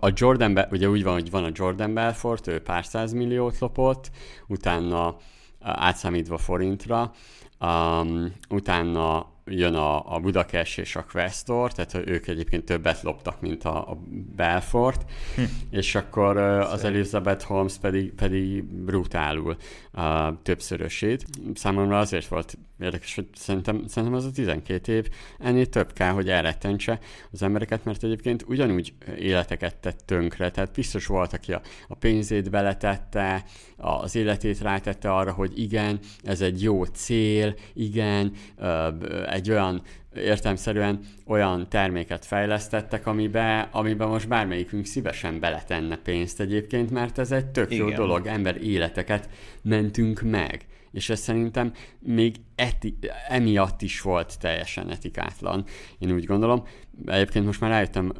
[0.00, 4.10] a Jordan, Be- ugye úgy van, hogy van a Jordan Belfort, ő pár milliót lopott,
[4.46, 5.16] utána
[5.60, 7.12] átszámítva forintra,
[7.60, 13.64] um, utána jön a, a Budakes és a Questor, tehát ők egyébként többet loptak, mint
[13.64, 13.98] a, a
[14.36, 15.42] Belfort, hm.
[15.70, 19.56] és akkor az Elizabeth Holmes pedig, pedig brutálul
[19.92, 20.02] uh,
[20.42, 21.24] többszörösét.
[21.54, 26.28] Számomra azért volt érdekes, hogy szerintem, szerintem az a 12 év ennél több kell, hogy
[26.28, 26.98] elrettentse
[27.32, 32.50] az embereket, mert egyébként ugyanúgy életeket tett tönkre, tehát biztos volt, aki a, a pénzét
[32.50, 33.44] beletette,
[33.76, 38.32] az életét rátette arra, hogy igen, ez egy jó cél, igen,
[39.30, 39.82] egy olyan
[40.14, 47.46] értelmszerűen olyan terméket fejlesztettek, amiben, amiben most bármelyikünk szívesen beletenne pénzt egyébként, mert ez egy
[47.46, 47.98] tök jó Igen.
[47.98, 49.28] dolog, ember életeket
[49.62, 50.66] mentünk meg.
[50.92, 55.64] És ez szerintem még eti, emiatt is volt teljesen etikátlan,
[55.98, 56.66] én úgy gondolom.
[57.06, 58.12] Egyébként most már rájöttem,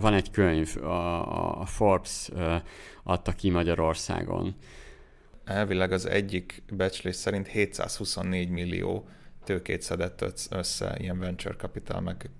[0.00, 2.30] van egy könyv, a, a Forbes
[3.02, 4.54] adta ki Magyarországon.
[5.44, 9.08] Elvileg az egyik becslés szerint 724 millió
[9.44, 12.30] tőkét szedett össze ilyen venture capital meg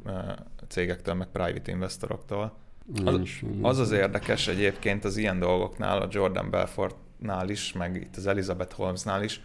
[0.69, 2.57] cégektől, meg private investoroktól.
[3.05, 3.21] Az,
[3.63, 8.75] az az érdekes egyébként az ilyen dolgoknál, a Jordan Belfortnál is, meg itt az Elizabeth
[8.75, 9.41] Holmesnál is,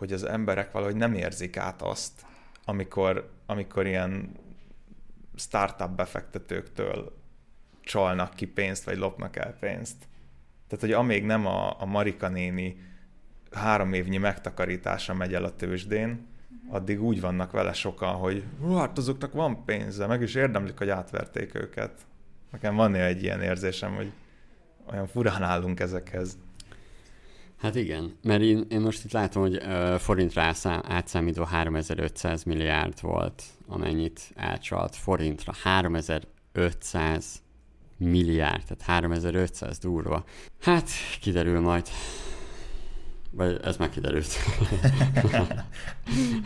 [0.00, 2.24] hogy az emberek valahogy nem érzik át azt,
[2.64, 4.30] amikor, amikor ilyen
[5.34, 7.16] startup befektetőktől
[7.80, 9.96] csalnak ki pénzt, vagy lopnak el pénzt.
[10.68, 12.76] Tehát, hogy amíg nem a, a Marika néni
[13.50, 16.26] három évnyi megtakarítása megy el a tőzsdén,
[16.68, 18.44] addig úgy vannak vele sokan, hogy
[18.76, 22.06] hát azoknak van pénze, meg is érdemlik, hogy átverték őket.
[22.50, 24.12] Nekem van egy ilyen érzésem, hogy
[24.92, 26.38] olyan furán állunk ezekhez.
[27.60, 29.62] Hát igen, mert én, én most itt látom, hogy
[29.98, 35.52] forintra átszámítva 3500 milliárd volt, amennyit elcsalt forintra.
[35.62, 37.42] 3500
[37.96, 40.24] milliárd, tehát 3500 durva.
[40.60, 40.88] Hát
[41.20, 41.88] kiderül majd.
[43.30, 44.26] Vagy ez már kiderült.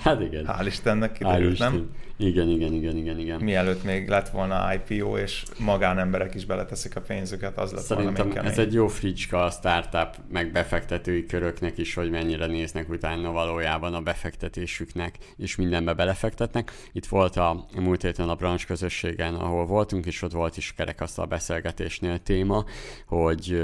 [0.04, 0.44] hát igen.
[0.46, 1.80] Hál' Istennek kiderült, Hál nem?
[1.80, 2.02] Isten.
[2.16, 3.40] Igen, igen, igen, igen, igen.
[3.40, 8.42] Mielőtt még lett volna IPO, és magánemberek is beleteszik a pénzüket, az lett Szerintem volna
[8.42, 13.94] ez egy jó fricska a startup, meg befektetői köröknek is, hogy mennyire néznek utána valójában
[13.94, 16.72] a befektetésüknek, és mindenbe belefektetnek.
[16.92, 21.26] Itt volt a múlt héten a branch közösségen, ahol voltunk, és ott volt is kerekasztal
[21.26, 22.64] beszélgetésnél téma,
[23.06, 23.62] hogy,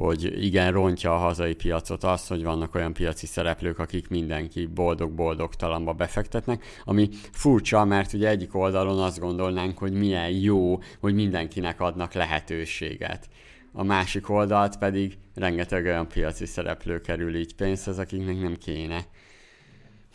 [0.00, 5.92] hogy igen, rontja a hazai piacot az, hogy vannak olyan piaci szereplők, akik mindenki boldog-boldogtalanba
[5.92, 12.12] befektetnek, ami furcsa mert ugye egyik oldalon azt gondolnánk, hogy milyen jó, hogy mindenkinek adnak
[12.12, 13.28] lehetőséget.
[13.72, 19.04] A másik oldalt pedig rengeteg olyan piaci szereplő kerül így pénzhez, akiknek nem kéne.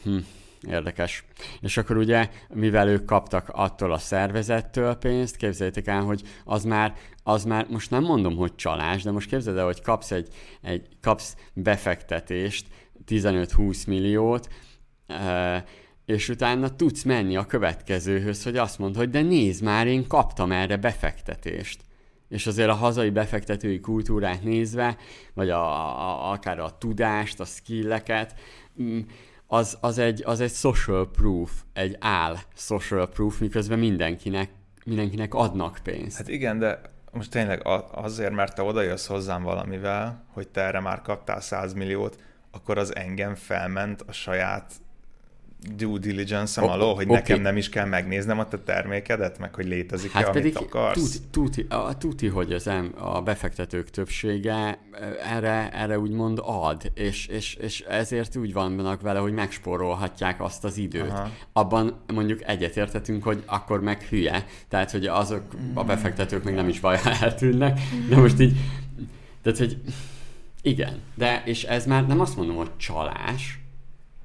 [0.04, 0.17] Hm,
[0.69, 1.25] érdekes.
[1.62, 6.93] És akkor ugye, mivel ők kaptak attól a szervezettől pénzt, képzeljétek el, hogy az már,
[7.23, 10.28] az már, most nem mondom, hogy csalás, de most képzeld el, hogy kapsz egy,
[10.62, 12.67] egy kapsz befektetést,
[13.08, 14.47] 15-20 milliót,
[16.06, 20.51] és utána tudsz menni a következőhöz, hogy azt mondod, hogy de nézd már, én kaptam
[20.51, 21.82] erre befektetést.
[22.30, 24.97] És azért a hazai befektetői kultúrát nézve,
[25.34, 25.63] vagy a,
[26.10, 28.36] a, akár a tudást, a skilleket,
[28.82, 28.99] mm,
[29.47, 34.49] az, az, egy, az egy social proof, egy áll social proof, miközben mindenkinek,
[34.86, 36.17] mindenkinek adnak pénzt.
[36.17, 36.81] Hát igen, de
[37.12, 42.19] most tényleg azért, mert te odajössz hozzám valamivel, hogy te erre már kaptál 100 milliót,
[42.51, 44.73] akkor az engem felment a saját
[45.75, 47.15] due diligence-em alól, hogy okay.
[47.15, 51.12] nekem nem is kell megnéznem a te termékedet, meg hogy létezik-e, hát amit pedig akarsz?
[51.12, 54.80] Tuti, tuti, a, tuti, hogy az em, a befektetők többsége
[55.32, 60.78] erre, erre úgymond ad, és, és, és ezért úgy vannak vele, hogy megspórolhatják azt az
[60.78, 61.10] időt.
[61.10, 61.30] Aha.
[61.54, 66.80] Abban mondjuk egyetértetünk, hogy akkor meg hülye, tehát hogy azok a befektetők még nem is
[66.80, 68.58] baj, eltűnnek, de most így,
[69.41, 69.78] tehát hogy
[70.62, 73.60] igen, de és ez már nem azt mondom, hogy csalás,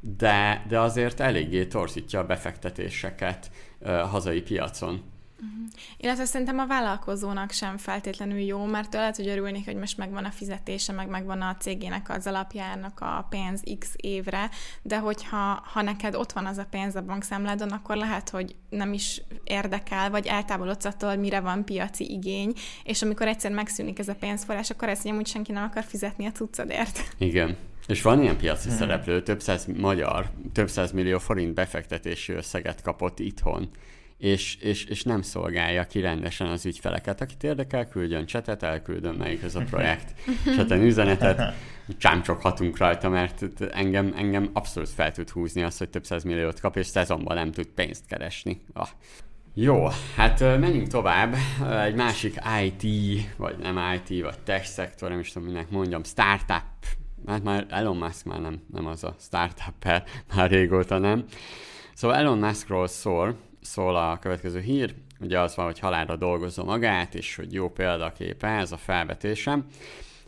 [0.01, 3.51] de, de azért eléggé torzítja a befektetéseket
[3.85, 5.03] a hazai piacon.
[5.43, 5.69] Uh-huh.
[5.97, 10.31] Illetve szerintem a vállalkozónak sem feltétlenül jó, mert lehet, hogy örülnék, hogy most megvan a
[10.31, 14.51] fizetése, meg megvan a cégének az alapjának a pénz x évre,
[14.83, 18.93] de hogyha ha neked ott van az a pénz a bankszámládon, akkor lehet, hogy nem
[18.93, 22.53] is érdekel, vagy eltávolodsz attól, hogy mire van piaci igény,
[22.85, 26.33] és amikor egyszer megszűnik ez a pénzforrás, akkor ezt hogy senki nem akar fizetni a
[26.33, 27.15] cuccadért.
[27.19, 27.57] Igen.
[27.91, 28.77] És van ilyen piaci hmm.
[28.77, 33.69] szereplő, több száz magyar, több száz millió forint befektetési összeget kapott itthon,
[34.19, 37.21] és, és, és nem szolgálja ki rendesen az ügyfeleket.
[37.21, 40.15] Akit érdekel, küldjön csetet, elküldöm melyik ez a projekt.
[40.57, 41.55] Cseten üzenetet,
[41.99, 46.77] csámcsoghatunk rajta, mert engem, engem abszolút fel tud húzni azt, hogy több száz milliót kap,
[46.77, 48.61] és szezonban nem tud pénzt keresni.
[48.73, 48.89] Ah.
[49.55, 51.35] Jó, hát menjünk tovább.
[51.85, 52.85] Egy másik IT,
[53.37, 56.63] vagy nem IT, vagy tech szektor, nem is tudom, minek mondjam, startup
[57.27, 60.03] hát már Elon Musk már nem, nem az a startup
[60.35, 61.25] már régóta nem.
[61.95, 67.15] Szóval Elon Muskról szól, szól a következő hír, ugye az van, hogy halálra dolgozza magát,
[67.15, 69.67] és hogy jó példaképe ez a felvetésem.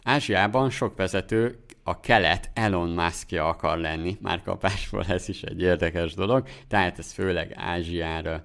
[0.03, 6.15] Ázsiában sok vezető a kelet Elon Muskja akar lenni, már kapásból ez is egy érdekes
[6.15, 8.43] dolog, tehát ez főleg Ázsiára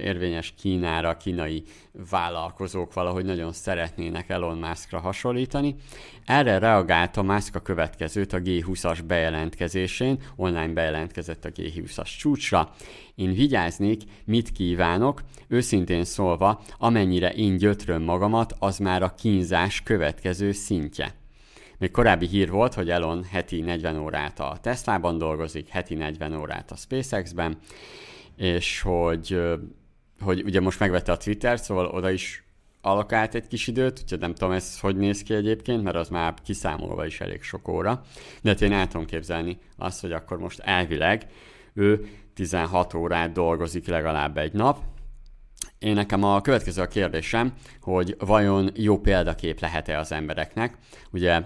[0.00, 1.62] érvényes Kínára, kínai
[2.10, 5.74] vállalkozók valahogy nagyon szeretnének Elon Muskra hasonlítani.
[6.24, 12.70] Erre reagálta Musk a következőt a G20-as bejelentkezésén, online bejelentkezett a G20-as csúcsra.
[13.14, 20.52] Én vigyáznék, mit kívánok, őszintén szólva, amennyire én gyötröm magamat, az már a kínzás következő
[20.52, 21.21] szintje.
[21.82, 26.70] Még korábbi hír volt, hogy Elon heti 40 órát a Teslában dolgozik, heti 40 órát
[26.70, 27.58] a SpaceX-ben,
[28.36, 29.40] és hogy,
[30.20, 32.44] hogy ugye most megvette a Twitter, szóval oda is
[32.80, 36.34] alokált egy kis időt, úgyhogy nem tudom ez hogy néz ki egyébként, mert az már
[36.44, 38.02] kiszámolva is elég sok óra.
[38.42, 41.26] De hát én el tudom képzelni azt, hogy akkor most elvileg
[41.74, 44.78] ő 16 órát dolgozik legalább egy nap.
[45.78, 50.76] Én nekem a következő a kérdésem, hogy vajon jó példakép lehet-e az embereknek.
[51.10, 51.42] Ugye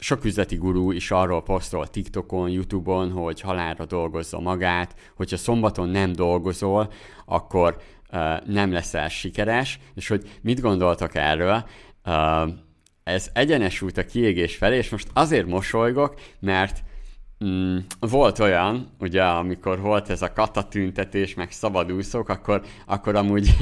[0.00, 6.12] sok üzleti gurú is arról posztol TikTokon, YouTube-on, hogy halálra dolgozza magát, hogyha szombaton nem
[6.12, 6.92] dolgozol,
[7.24, 7.76] akkor
[8.12, 11.64] uh, nem leszel sikeres, és hogy mit gondoltak erről,
[12.06, 12.48] uh,
[13.04, 16.82] ez egyenes út a kiégés felé, és most azért mosolygok, mert
[17.44, 23.56] Mm, volt olyan, ugye, amikor volt ez a katatüntetés, meg szabadúszók, akkor, akkor amúgy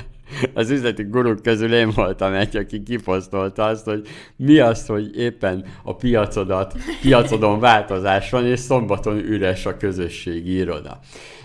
[0.54, 5.64] az üzleti guruk közül én voltam egy, aki kiposztolta azt, hogy mi az, hogy éppen
[5.82, 10.98] a piacodat, piacodon változás van, és szombaton üres a közösségi iroda.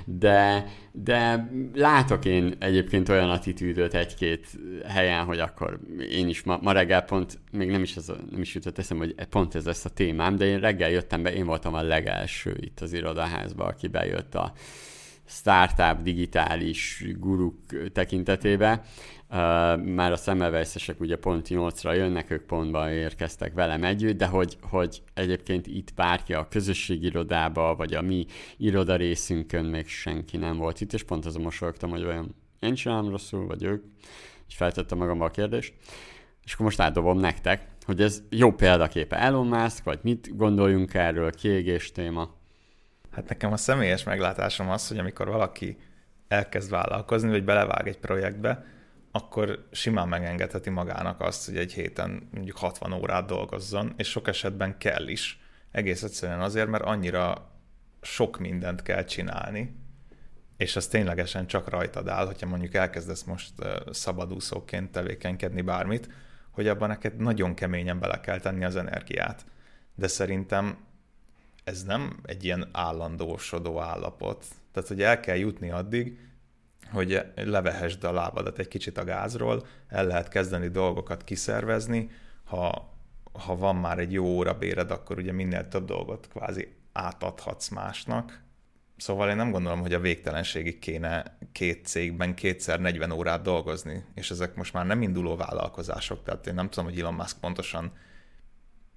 [0.06, 4.47] De de látok én egyébként olyan attitűdöt egy-két
[4.88, 8.54] helyen, hogy akkor én is ma, ma reggel pont, még nem is, az, nem is
[8.54, 11.73] jutott eszem, hogy pont ez lesz a témám, de én reggel jöttem be, én voltam
[11.73, 14.54] a legelső itt az irodaházba, aki bejött a
[15.25, 17.56] startup digitális guruk
[17.93, 18.84] tekintetébe,
[19.85, 25.01] már a szemmelvejszesek ugye pont 8-ra jönnek, ők pontban érkeztek velem együtt, de hogy, hogy
[25.13, 28.25] egyébként itt bárki a közösségi irodába, vagy a mi
[28.57, 33.09] iroda részünkön még senki nem volt itt, és pont azon mosolyogtam, hogy olyan én csinálom
[33.09, 33.83] rosszul, vagy ők,
[34.47, 35.73] és feltettem magammal a kérdést.
[36.45, 41.31] És akkor most átdobom nektek, hogy ez jó példaképe Elon Musk, vagy mit gondoljunk erről,
[41.31, 42.35] kiégés téma.
[43.11, 45.77] Hát nekem a személyes meglátásom az, hogy amikor valaki
[46.27, 48.65] elkezd vállalkozni, vagy belevág egy projektbe,
[49.12, 54.78] akkor simán megengedheti magának azt, hogy egy héten mondjuk 60 órát dolgozzon, és sok esetben
[54.78, 55.39] kell is.
[55.72, 57.52] Egész egyszerűen azért, mert annyira
[58.02, 59.76] sok mindent kell csinálni,
[60.58, 63.54] és az ténylegesen csak rajtad áll, hogyha mondjuk elkezdesz most
[63.91, 66.10] szabadúszóként tevékenykedni bármit,
[66.52, 69.45] hogy abban neked nagyon keményen bele kell tenni az energiát.
[69.95, 70.78] De szerintem
[71.63, 74.45] ez nem egy ilyen állandósodó állapot.
[74.72, 76.28] Tehát, hogy el kell jutni addig,
[76.91, 82.10] hogy levehesd a lábadat egy kicsit a gázról, el lehet kezdeni dolgokat kiszervezni,
[82.43, 82.93] ha,
[83.34, 88.41] ha van már egy jó óra béred, akkor ugye minél több dolgot kvázi átadhatsz másnak.
[88.97, 94.32] Szóval én nem gondolom, hogy a végtelenségig kéne két cégben kétszer 40 órát dolgozni, és
[94.32, 97.91] ezek most már nem induló vállalkozások, tehát én nem tudom, hogy Elon Musk pontosan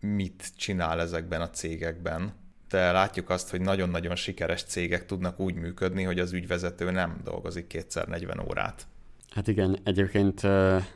[0.00, 2.34] mit csinál ezekben a cégekben,
[2.72, 8.08] látjuk azt, hogy nagyon-nagyon sikeres cégek tudnak úgy működni, hogy az ügyvezető nem dolgozik kétszer
[8.08, 8.86] 40 órát.
[9.30, 10.40] Hát igen, egyébként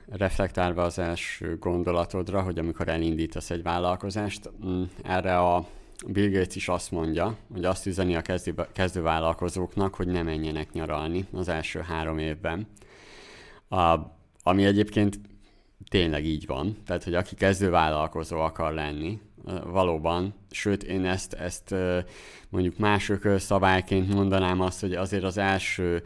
[0.08, 5.66] reflektálva az első gondolatodra, hogy amikor elindítasz egy vállalkozást, mm, erre a
[6.06, 10.72] Bill Gates is azt mondja, hogy azt üzeni a kezdő, kezdő vállalkozóknak, hogy ne menjenek
[10.72, 12.66] nyaralni az első három évben.
[13.68, 13.98] A,
[14.42, 15.20] ami egyébként
[15.88, 16.76] tényleg így van.
[16.86, 19.20] Tehát, hogy aki kezdő vállalkozó akar lenni,
[19.64, 21.74] valóban, sőt én ezt, ezt
[22.48, 26.02] mondjuk mások szabályként mondanám azt, hogy azért az első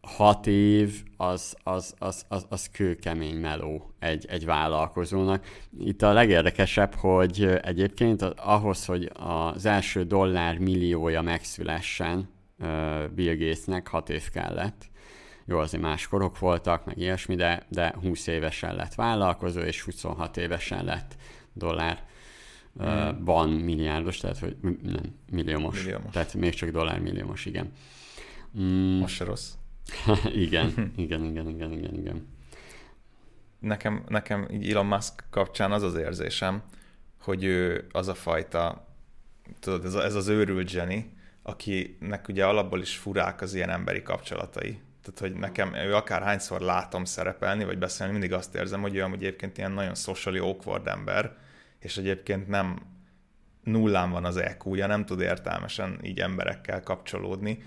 [0.00, 5.44] hat év az, az, az, az, az kőkemény meló egy, egy vállalkozónak.
[5.78, 12.28] Itt a legérdekesebb, hogy egyébként ahhoz, hogy az első dollár milliója megszülessen
[13.14, 14.88] Bill Gatesnek hat év kellett.
[15.44, 20.36] Jó, azért más korok voltak, meg ilyesmi, de, de 20 évesen lett vállalkozó, és 26
[20.36, 21.16] évesen lett
[21.60, 22.04] dollár
[22.82, 23.24] mm.
[23.24, 25.82] van milliárdos, tehát hogy nem, milliómos.
[25.82, 26.12] milliómos.
[26.12, 27.72] Tehát még csak dollár milliómos, igen.
[28.58, 28.98] Mm.
[28.98, 29.52] Most se rossz.
[30.46, 32.28] igen, igen, igen, igen, igen, igen.
[33.58, 36.62] Nekem, nekem így Elon Musk kapcsán az az érzésem,
[37.20, 38.86] hogy ő az a fajta,
[39.60, 44.02] tudod, ez, a, ez az őrült zseni, akinek ugye alapból is furák az ilyen emberi
[44.02, 44.78] kapcsolatai.
[45.02, 49.02] Tehát, hogy nekem ő akár hányszor látom szerepelni, vagy beszélni, mindig azt érzem, hogy ő
[49.02, 51.36] amúgy egyébként ilyen nagyon socially awkward ember,
[51.80, 52.78] és egyébként nem,
[53.62, 57.62] nullán van az EQ-ja, nem tud értelmesen így emberekkel kapcsolódni,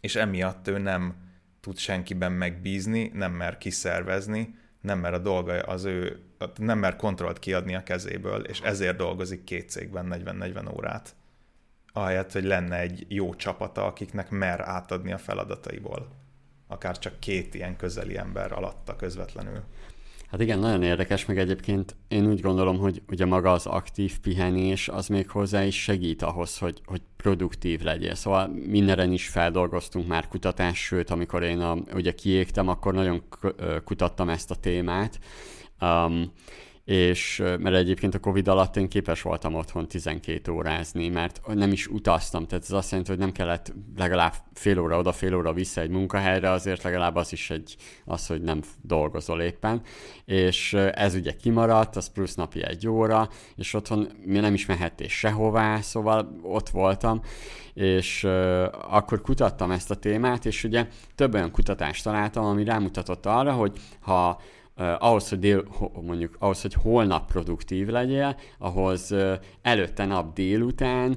[0.00, 1.14] és emiatt ő nem
[1.60, 6.22] tud senkiben megbízni, nem mer kiszervezni, nem mer a dolga az ő,
[6.56, 11.14] nem mer kontrollt kiadni a kezéből, és ezért dolgozik két cégben 40-40 órát.
[11.92, 16.08] Ahelyett, hogy lenne egy jó csapata, akiknek mer átadni a feladataiból.
[16.66, 19.62] Akár csak két ilyen közeli ember alatta közvetlenül.
[20.30, 24.88] Hát igen, nagyon érdekes, meg egyébként én úgy gondolom, hogy ugye maga az aktív pihenés
[24.88, 28.14] az még hozzá is segít ahhoz, hogy, hogy produktív legyél.
[28.14, 33.22] Szóval mindenen is feldolgoztunk már kutatást, sőt, amikor én a, ugye kiégtem, akkor nagyon
[33.84, 35.18] kutattam ezt a témát.
[35.80, 36.32] Um,
[36.88, 41.86] és mert egyébként a Covid alatt én képes voltam otthon 12 órázni, mert nem is
[41.86, 45.80] utaztam, tehát ez azt jelenti, hogy nem kellett legalább fél óra oda, fél óra vissza
[45.80, 49.82] egy munkahelyre, azért legalább az is egy, az, hogy nem dolgozol éppen,
[50.24, 55.08] és ez ugye kimaradt, az plusz napi egy óra, és otthon mi nem is mehettél
[55.08, 57.20] sehová, szóval ott voltam,
[57.74, 58.24] és
[58.90, 63.78] akkor kutattam ezt a témát, és ugye több olyan kutatást találtam, ami rámutatott arra, hogy
[64.00, 64.40] ha
[64.80, 65.64] Uh, ahhoz, hogy dél,
[66.02, 71.10] mondjuk ahhoz, hogy holnap produktív legyél, ahhoz uh, előtte nap délután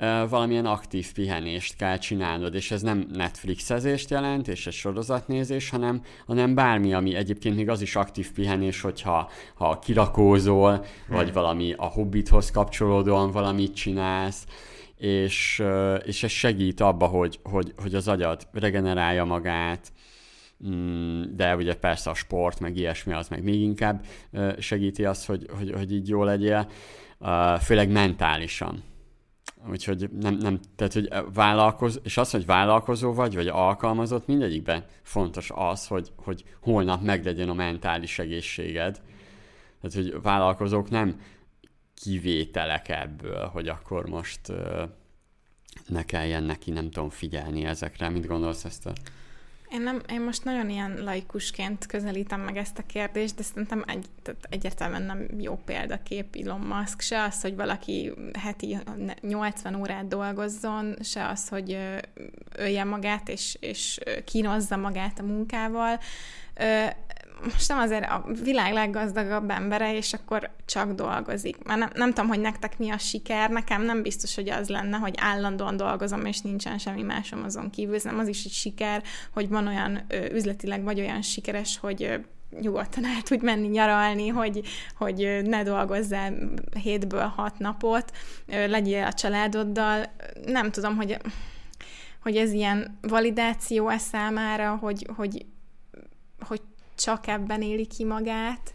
[0.00, 6.02] uh, valamilyen aktív pihenést kell csinálnod, és ez nem Netflixezést jelent, és egy sorozatnézés, hanem,
[6.26, 11.16] hanem bármi, ami egyébként még az is aktív pihenés, hogyha ha kirakózol, hmm.
[11.16, 14.46] vagy valami a hobbithoz kapcsolódóan valamit csinálsz,
[14.96, 15.62] és,
[16.04, 19.92] és ez segít abba, hogy, hogy, hogy az agyad regenerálja magát,
[21.34, 24.04] de ugye persze a sport, meg ilyesmi, az meg még inkább
[24.58, 26.68] segíti azt, hogy, hogy, hogy így jó legyél,
[27.60, 28.82] főleg mentálisan.
[29.70, 35.50] Úgyhogy nem, nem, tehát, hogy vállalkozó, és az, hogy vállalkozó vagy, vagy alkalmazott, mindegyikben fontos
[35.54, 39.00] az, hogy, hogy holnap meglegyen a mentális egészséged.
[39.80, 41.20] Tehát, hogy vállalkozók nem
[42.02, 44.40] kivételek ebből, hogy akkor most
[45.86, 48.08] ne kelljen neki, nem tudom, figyelni ezekre.
[48.08, 48.92] Mit gondolsz ezt a...
[49.74, 54.06] Én, nem, én most nagyon ilyen laikusként közelítem meg ezt a kérdést, de szerintem egy,
[54.22, 58.78] tehát egyértelműen nem jó példakép Elon Musk, se az, hogy valaki heti
[59.20, 61.78] 80 órát dolgozzon, se az, hogy
[62.56, 66.00] ölje magát és, és kínozza magát a munkával
[67.52, 71.64] most nem azért a világ leggazdagabb embere, és akkor csak dolgozik.
[71.64, 74.96] Mert nem, nem tudom, hogy nektek mi a siker, nekem nem biztos, hogy az lenne,
[74.96, 77.94] hogy állandóan dolgozom, és nincsen semmi másom azon kívül.
[77.94, 82.02] Ez nem az is egy siker, hogy van olyan ö, üzletileg vagy olyan sikeres, hogy
[82.02, 82.16] ö,
[82.60, 84.60] nyugodtan el tudj menni nyaralni, hogy,
[84.96, 86.34] hogy ne dolgozzál
[86.82, 88.12] hétből hat napot,
[88.46, 90.04] legyél a családoddal.
[90.46, 91.16] Nem tudom, hogy,
[92.22, 95.46] hogy ez ilyen validáció-e számára, hogy, hogy,
[96.40, 96.60] hogy
[96.94, 98.74] csak ebben éli ki magát.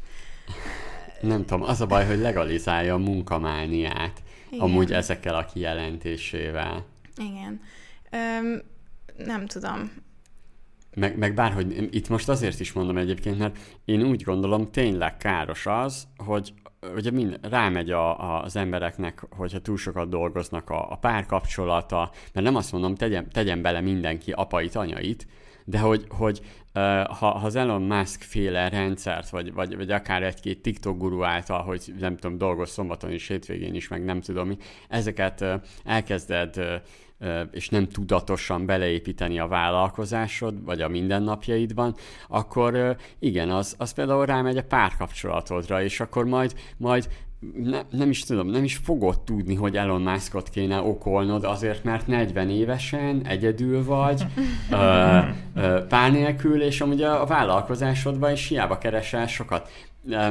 [1.22, 4.64] Nem tudom, az a baj, hogy legalizálja a munkamániát, Igen.
[4.64, 6.86] amúgy ezekkel a kijelentésével.
[7.18, 7.62] Igen.
[8.12, 8.62] Öm,
[9.18, 9.92] nem tudom.
[10.96, 15.66] Meg, meg bárhogy, itt most azért is mondom egyébként, mert én úgy gondolom tényleg káros
[15.66, 16.54] az, hogy
[16.96, 22.46] ugye mind, rámegy a, a, az embereknek, hogyha túl sokat dolgoznak a, a párkapcsolata, mert
[22.46, 25.28] nem azt mondom, tegyen, tegyen bele mindenki apait, anyait,
[25.66, 26.42] de hogy, hogy
[26.74, 31.62] ha, ha az Elon Musk féle rendszert, vagy, vagy, vagy akár egy-két TikTok guru által,
[31.62, 34.58] hogy nem tudom, dolgoz szombaton is, hétvégén is, meg nem tudom mi,
[34.88, 35.46] ezeket
[35.84, 36.82] elkezded
[37.52, 41.96] és nem tudatosan beleépíteni a vállalkozásod, vagy a mindennapjaidban,
[42.28, 47.10] akkor igen, az, az például rámegy a párkapcsolatodra, és akkor majd, majd
[47.64, 52.08] ne, nem is tudom, nem is fogod tudni, hogy Elon Muskot kéne okolnod azért, mert
[52.08, 54.24] 40 évesen egyedül vagy,
[54.72, 55.20] ö,
[55.56, 59.70] ö, pár nélkül, és amúgy a, a vállalkozásodban is hiába keresel sokat.
[60.10, 60.28] Ö,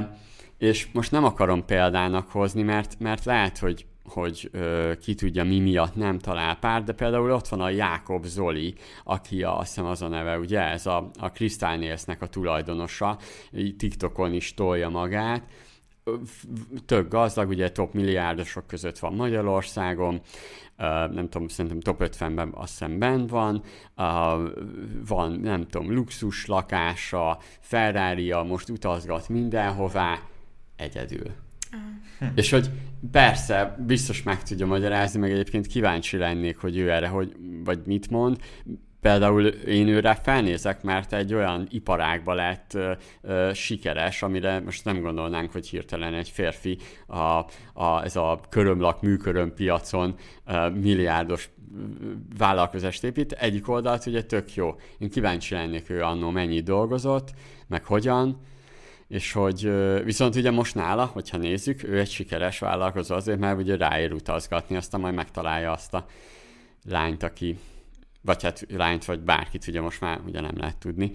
[0.59, 5.59] és most nem akarom példának hozni, mert, mert lehet, hogy hogy ö, ki tudja mi
[5.59, 9.91] miatt nem talál pár, de például ott van a Jákob Zoli, aki a, azt hiszem
[9.91, 13.19] az a neve, ugye ez a, a Crystal Nails-nek a tulajdonosa,
[13.77, 15.43] TikTokon is tolja magát,
[16.87, 20.21] tök gazdag, ugye top milliárdosok között van Magyarországon,
[21.11, 23.63] nem tudom, szerintem top 50-ben azt hiszem bent van,
[25.07, 30.19] van, nem tudom, luxus lakása, ferrari most utazgat mindenhová,
[30.77, 31.31] egyedül.
[32.19, 32.27] Hm.
[32.35, 32.71] És hogy
[33.11, 38.11] persze, biztos meg tudja magyarázni, meg egyébként kíváncsi lennék, hogy ő erre, hogy, vagy mit
[38.11, 38.37] mond,
[39.01, 42.93] például én őre felnézek, mert egy olyan iparágba lett ö,
[43.23, 47.17] ö, sikeres, amire most nem gondolnánk, hogy hirtelen egy férfi a,
[47.83, 50.15] a, ez a körömlak műköröm piacon
[50.47, 51.51] ö, milliárdos
[52.39, 53.33] vállalkozást épít.
[53.33, 54.75] Egyik oldalt ugye tök jó.
[54.99, 57.31] Én kíváncsi lennék, ő annó mennyit dolgozott,
[57.67, 58.41] meg hogyan,
[59.09, 59.73] és hogy
[60.05, 64.77] viszont ugye most nála, hogyha nézzük, ő egy sikeres vállalkozó azért, mert ugye ráér utazgatni,
[64.77, 66.07] aztán majd megtalálja azt a
[66.85, 67.59] lányt, aki
[68.21, 71.13] vagy hát lányt, vagy bárkit, ugye most már ugye nem lehet tudni,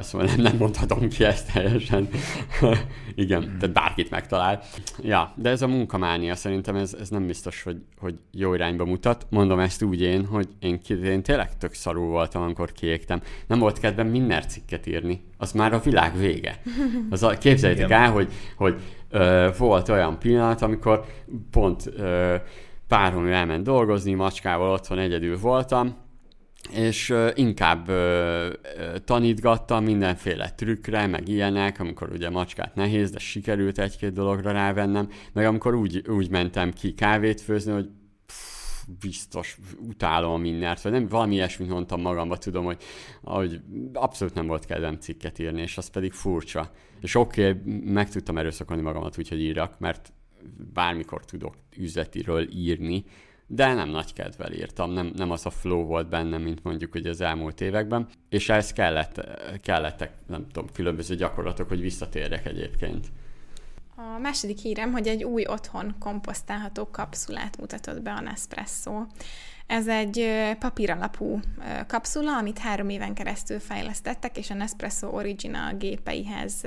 [0.00, 2.08] szóval nem, nem mondhatom ki ezt teljesen.
[3.14, 4.62] Igen, tehát bárkit megtalál.
[5.02, 9.26] Ja, de ez a munkamánia szerintem ez, ez nem biztos, hogy, hogy jó irányba mutat.
[9.30, 13.22] Mondom ezt úgy én, hogy én, én tényleg tök szarú voltam, amikor kiégtem.
[13.46, 15.24] Nem volt kedvem minden cikket írni.
[15.36, 16.62] Az már a világ vége.
[17.10, 18.02] Az a, képzeljétek Igen.
[18.02, 18.80] el, hogy, hogy
[19.10, 21.04] ö, volt olyan pillanat, amikor
[21.50, 22.36] pont ö,
[22.88, 25.96] párom elment dolgozni, macskával otthon egyedül voltam,
[26.72, 27.90] és inkább
[29.04, 35.46] tanítgattam mindenféle trükkre, meg ilyenek, amikor ugye macskát nehéz, de sikerült egy-két dologra rávennem, meg
[35.46, 37.88] amikor úgy, úgy mentem ki kávét főzni, hogy
[39.00, 39.58] biztos
[39.88, 42.82] utálom mindent, vagy nem, valami ilyesmit mondtam magamba, tudom, hogy,
[43.22, 43.60] hogy
[43.92, 46.70] abszolút nem volt kedvem cikket írni, és az pedig furcsa.
[47.00, 50.12] És oké, okay, meg tudtam erőszakolni magamat úgy, hogy írjak, mert
[50.72, 53.04] bármikor tudok üzletiről írni,
[53.52, 57.06] de nem nagy kedvel írtam, nem, nem az a flow volt bennem, mint mondjuk hogy
[57.06, 59.20] az elmúlt években, és ehhez kellett,
[59.62, 63.06] kellettek, nem tudom, különböző gyakorlatok, hogy visszatérjek egyébként.
[63.96, 69.06] A második hírem, hogy egy új otthon komposztálható kapszulát mutatott be a Nespresso.
[69.66, 70.26] Ez egy
[70.58, 71.40] papíralapú
[71.86, 76.62] kapszula, amit három éven keresztül fejlesztettek, és a Nespresso Original gépeihez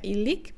[0.00, 0.54] illik.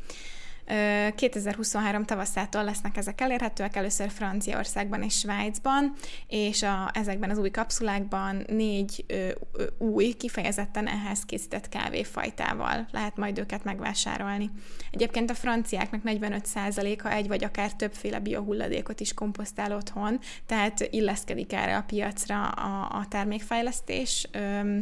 [1.14, 5.92] 2023 tavaszától lesznek ezek elérhetőek, először Franciaországban és Svájcban,
[6.26, 13.16] és a, ezekben az új kapszulákban négy ö, ö, új, kifejezetten ehhez készített kávéfajtával lehet
[13.16, 14.50] majd őket megvásárolni.
[14.90, 21.76] Egyébként a franciáknak 45%-a egy vagy akár többféle biohulladékot is komposztál otthon, tehát illeszkedik erre
[21.76, 24.28] a piacra a, a termékfejlesztés.
[24.32, 24.78] Ö,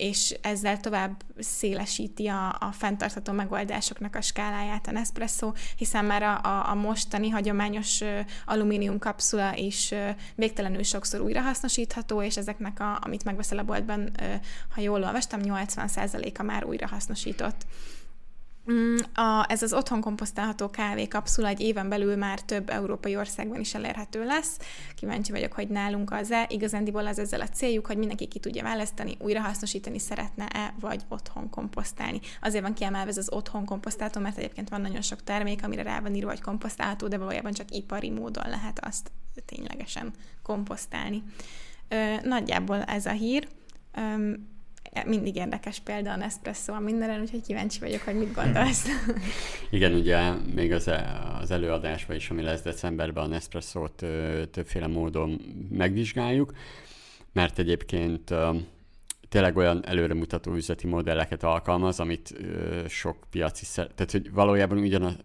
[0.00, 6.40] és ezzel tovább szélesíti a, a fenntartható megoldásoknak a skáláját a Nespresso, hiszen már a,
[6.42, 8.00] a, a mostani hagyományos
[8.46, 9.94] alumínium kapszula is
[10.34, 14.10] végtelenül sokszor újrahasznosítható, és ezeknek, a, amit megveszel a boltban,
[14.74, 17.66] ha jól olvastam, 80%-a már újrahasznosított.
[18.70, 23.60] Mm, a, ez az otthon komposztálható kávé kapszula egy éven belül már több európai országban
[23.60, 24.58] is elérhető lesz.
[24.94, 26.46] Kíváncsi vagyok, hogy nálunk az-e.
[26.48, 32.20] Igazándiból az ezzel a céljuk, hogy mindenki ki tudja választani, újrahasznosítani szeretne-e, vagy otthon komposztálni.
[32.40, 36.00] Azért van kiemelve ez az otthon komposztálható, mert egyébként van nagyon sok termék, amire rá
[36.00, 39.10] van írva, hogy komposztálható, de valójában csak ipari módon lehet azt
[39.44, 40.12] ténylegesen
[40.42, 41.22] komposztálni.
[41.88, 43.48] Ö, nagyjából ez a hír.
[43.94, 44.32] Ö,
[45.06, 48.86] mindig érdekes példa a Nespresso a mindenen, úgyhogy kíváncsi vagyok, hogy mit gondolsz.
[49.70, 50.90] Igen, ugye még az,
[51.40, 54.04] az előadásban is, ami lesz decemberben, a Nespresso-t
[54.50, 56.52] többféle módon megvizsgáljuk,
[57.32, 58.34] mert egyébként
[59.28, 62.34] tényleg olyan előremutató üzleti modelleket alkalmaz, amit
[62.88, 63.86] sok piaci szer...
[63.86, 65.16] Tehát, hogy valójában ugyan,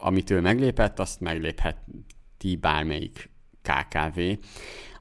[0.00, 3.30] amit ő meglépett, azt meglépheti bármelyik
[3.62, 4.20] KKV,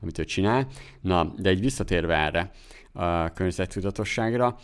[0.01, 0.67] amit ő csinál.
[1.01, 2.51] Na, de egy visszatérve erre,
[2.93, 4.55] a környezettudatosságra.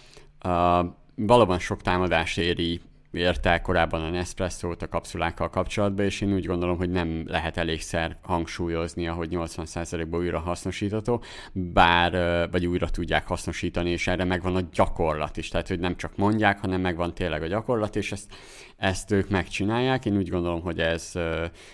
[1.15, 6.77] Valóban sok támadás éri érte korábban a Nespresso-t a kapszulákkal kapcsolatban, és én úgy gondolom,
[6.77, 11.23] hogy nem lehet elégszer hangsúlyozni, hogy 80%-ban újra hasznosítható,
[11.53, 12.11] bár,
[12.51, 16.59] vagy újra tudják hasznosítani, és erre megvan a gyakorlat is, tehát hogy nem csak mondják,
[16.59, 18.33] hanem megvan tényleg a gyakorlat, és ezt,
[18.77, 20.05] ezt ők megcsinálják.
[20.05, 21.11] Én úgy gondolom, hogy ez,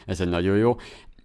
[0.06, 0.76] ez egy nagyon jó.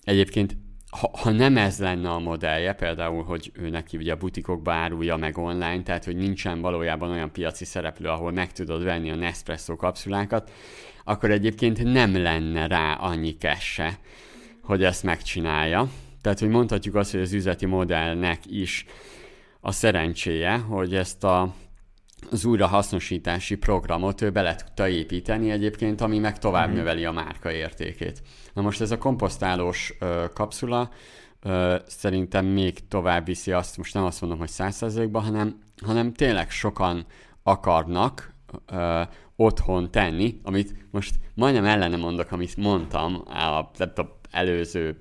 [0.04, 0.56] Egyébként
[0.90, 5.16] ha, ha nem ez lenne a modellje, például, hogy ő neki ugye a butikokba árulja
[5.16, 9.76] meg online, tehát hogy nincsen valójában olyan piaci szereplő, ahol meg tudod venni a Nespresso
[9.76, 10.50] kapszulákat,
[11.04, 13.98] akkor egyébként nem lenne rá annyi kesse,
[14.62, 15.88] hogy ezt megcsinálja.
[16.20, 18.84] Tehát, hogy mondhatjuk azt, hogy az üzleti modellnek is
[19.60, 21.54] a szerencséje, hogy ezt a
[22.30, 26.74] az újrahasznosítási programot ő bele tudta építeni egyébként, ami meg tovább mm.
[26.74, 28.22] növeli a márka értékét.
[28.52, 30.90] Na most ez a komposztálós ö, kapszula
[31.40, 36.50] ö, szerintem még tovább viszi azt, most nem azt mondom, hogy százszerzékban, hanem, hanem tényleg
[36.50, 37.06] sokan
[37.42, 38.34] akarnak
[38.66, 39.02] ö,
[39.36, 44.96] otthon tenni, amit most majdnem ellene mondok, amit mondtam a, a előző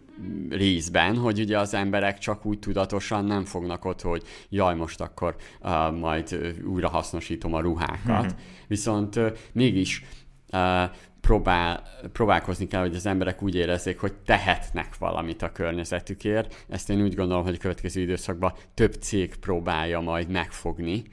[0.50, 5.36] részben, hogy ugye az emberek csak úgy tudatosan nem fognak ott, hogy jaj, most akkor
[5.62, 8.26] uh, majd újra hasznosítom a ruhákat.
[8.26, 8.38] Mm-hmm.
[8.68, 10.06] Viszont uh, mégis
[10.54, 10.84] uh,
[11.22, 16.66] próbál, próbálkozni kell, hogy az emberek úgy érezzék, hogy tehetnek valamit a környezetükért.
[16.70, 21.04] Ezt én úgy gondolom, hogy a következő időszakban több cég próbálja majd megfogni,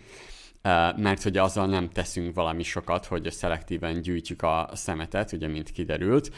[0.97, 6.31] mert hogy azzal nem teszünk valami sokat, hogy szelektíven gyűjtjük a szemetet, ugye, mint kiderült,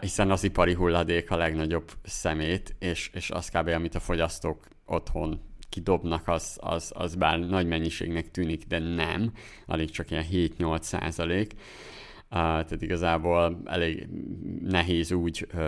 [0.00, 3.68] hiszen az ipari hulladék a legnagyobb szemét, és, és az kb.
[3.68, 9.32] amit a fogyasztók otthon kidobnak, az, az, az bár nagy mennyiségnek tűnik, de nem,
[9.66, 11.52] alig csak ilyen 7-8 százalék.
[12.30, 14.08] Uh, tehát igazából elég
[14.62, 15.60] nehéz úgy uh,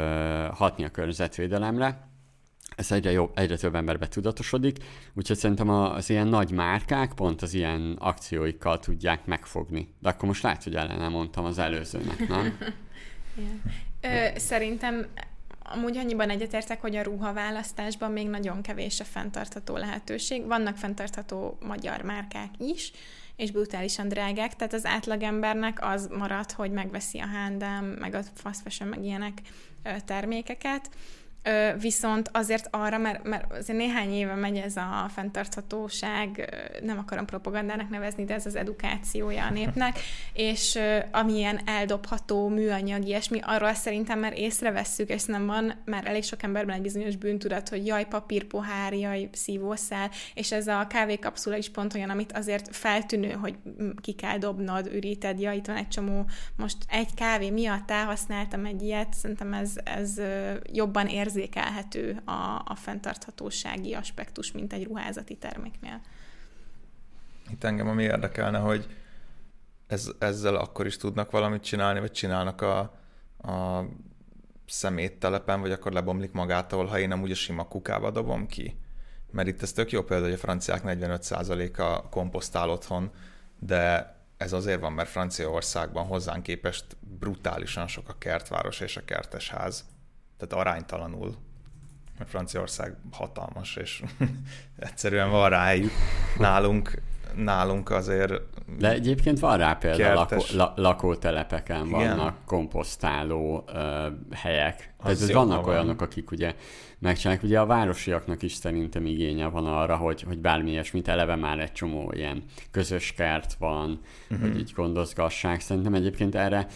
[0.47, 2.10] hatni a környezetvédelemre.
[2.81, 4.76] Ez egyre, jobb, egyre több emberbe tudatosodik,
[5.14, 9.95] úgyhogy szerintem az ilyen nagy márkák pont az ilyen akcióikkal tudják megfogni.
[9.99, 12.59] De akkor most lehet, hogy ellene mondtam az előzőnek, nem?
[14.01, 15.07] Ö, szerintem
[15.62, 20.47] amúgy annyiban egyetértek, hogy a ruhaválasztásban még nagyon kevés a fenntartható lehetőség.
[20.47, 22.93] Vannak fenntartható magyar márkák is,
[23.37, 28.61] és brutálisan drágák, tehát az átlagembernek az marad, hogy megveszi a H&M, meg a fast
[28.61, 29.41] fashion, meg ilyenek
[30.05, 30.91] termékeket,
[31.43, 37.26] Ö, viszont azért arra, mert, mert azért néhány éve megy ez a fenntarthatóság, nem akarom
[37.26, 39.99] propagandának nevezni, de ez az edukációja a népnek,
[40.32, 46.24] és ö, amilyen eldobható műanyag, ilyesmi, arról szerintem már észrevesszük, és nem van már elég
[46.24, 51.70] sok emberben egy bizonyos bűntudat, hogy jaj, papírpohár, jaj, szívószál, és ez a kávékapszula is
[51.70, 53.57] pont olyan, amit azért feltűnő, hogy
[54.01, 56.26] ki kell dobnod, üríted, ja, itt van egy csomó,
[56.57, 60.20] most egy kávé miatt elhasználtam egy ilyet, szerintem ez, ez
[60.72, 66.01] jobban ér érzékelhető a, a fenntarthatósági aspektus, mint egy ruházati terméknél.
[67.51, 68.87] Itt engem ami érdekelne, hogy
[69.87, 72.78] ez, ezzel akkor is tudnak valamit csinálni, vagy csinálnak a,
[73.51, 73.85] a
[74.66, 78.78] szeméttelepen, vagy akkor lebomlik magától, ha én amúgy a sima kukába dobom ki.
[79.31, 83.11] Mert itt ez tök jó példa, hogy a franciák 45%-a komposztál otthon,
[83.59, 89.85] de ez azért van, mert Franciaországban hozzánk képest brutálisan sok a kertváros és a kertesház
[90.41, 91.34] tehát aránytalanul,
[92.18, 94.03] mert Franciaország hatalmas, és
[94.76, 95.91] egyszerűen van rá helyük.
[96.38, 97.03] Nálunk,
[97.34, 98.32] nálunk azért
[98.78, 102.16] De egyébként van rá például lakó, la, lakótelepeken Igen.
[102.16, 103.74] vannak komposztáló uh,
[104.32, 104.95] helyek.
[105.03, 105.74] Tehát vannak van.
[105.74, 106.55] olyanok, akik ugye
[106.99, 107.45] megcsinálják.
[107.45, 111.72] Ugye a városiaknak is szerintem igénye van arra, hogy, hogy bármi ilyesmit eleve már egy
[111.72, 114.49] csomó ilyen közös kert van, uh-huh.
[114.49, 115.61] hogy így gondozgassák.
[115.61, 116.66] Szerintem egyébként erre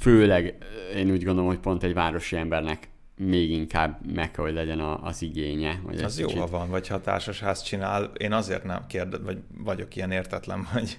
[0.00, 0.56] főleg
[0.94, 2.88] én úgy gondolom, hogy pont egy városi embernek
[3.26, 5.80] még inkább meg kell, hogy legyen a, az igénye.
[5.82, 6.40] Vagy az jó, kicsit...
[6.40, 8.04] ha van, vagy ha társasház csinál.
[8.04, 10.98] Én azért nem kérdez, vagy vagyok ilyen értetlen, vagy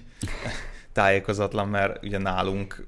[0.92, 2.84] tájékozatlan, mert ugye nálunk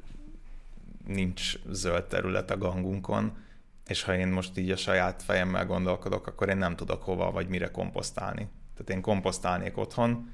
[1.06, 3.32] nincs zöld terület a gangunkon,
[3.86, 7.48] és ha én most így a saját fejemmel gondolkodok, akkor én nem tudok hova vagy
[7.48, 8.48] mire komposztálni.
[8.74, 10.30] Tehát én komposztálnék otthon,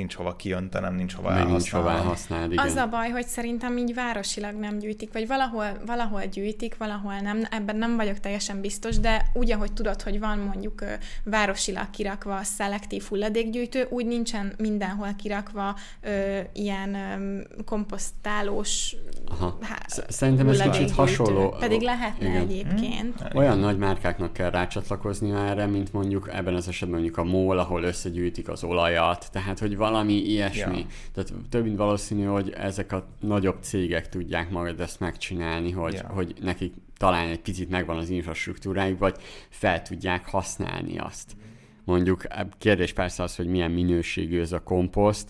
[0.00, 1.56] nincs hova kijöntenem, nincs hova elhasználni.
[1.56, 2.66] Nincs hova elhasználni, igen.
[2.66, 7.42] Az a baj, hogy szerintem így városilag nem gyűjtik, vagy valahol, valahol gyűjtik, valahol nem,
[7.50, 10.84] ebben nem vagyok teljesen biztos, de úgy, ahogy tudod, hogy van mondjuk
[11.24, 18.96] városilag kirakva a szelektív hulladékgyűjtő, úgy nincsen mindenhol kirakva ö, ilyen ö, komposztálós
[19.30, 19.58] Aha.
[19.60, 21.56] Há- Szerintem ez kicsit hasonló.
[21.58, 22.40] Pedig lehetne igen.
[22.40, 23.20] egyébként.
[23.20, 23.28] Hmm.
[23.34, 27.82] Olyan nagy márkáknak kell rácsatlakozni erre, mint mondjuk ebben az esetben mondjuk a MOL, ahol
[27.82, 30.78] összegyűjtik az olajat, tehát hogy valami ilyesmi.
[30.78, 30.86] Ja.
[31.14, 36.08] Tehát több mint valószínű, hogy ezek a nagyobb cégek tudják majd ezt megcsinálni, hogy, ja.
[36.08, 39.16] hogy nekik talán egy picit megvan az infrastruktúrájuk, vagy
[39.48, 41.36] fel tudják használni azt.
[41.84, 42.22] Mondjuk
[42.58, 45.28] kérdés persze az, hogy milyen minőségű ez a komposzt,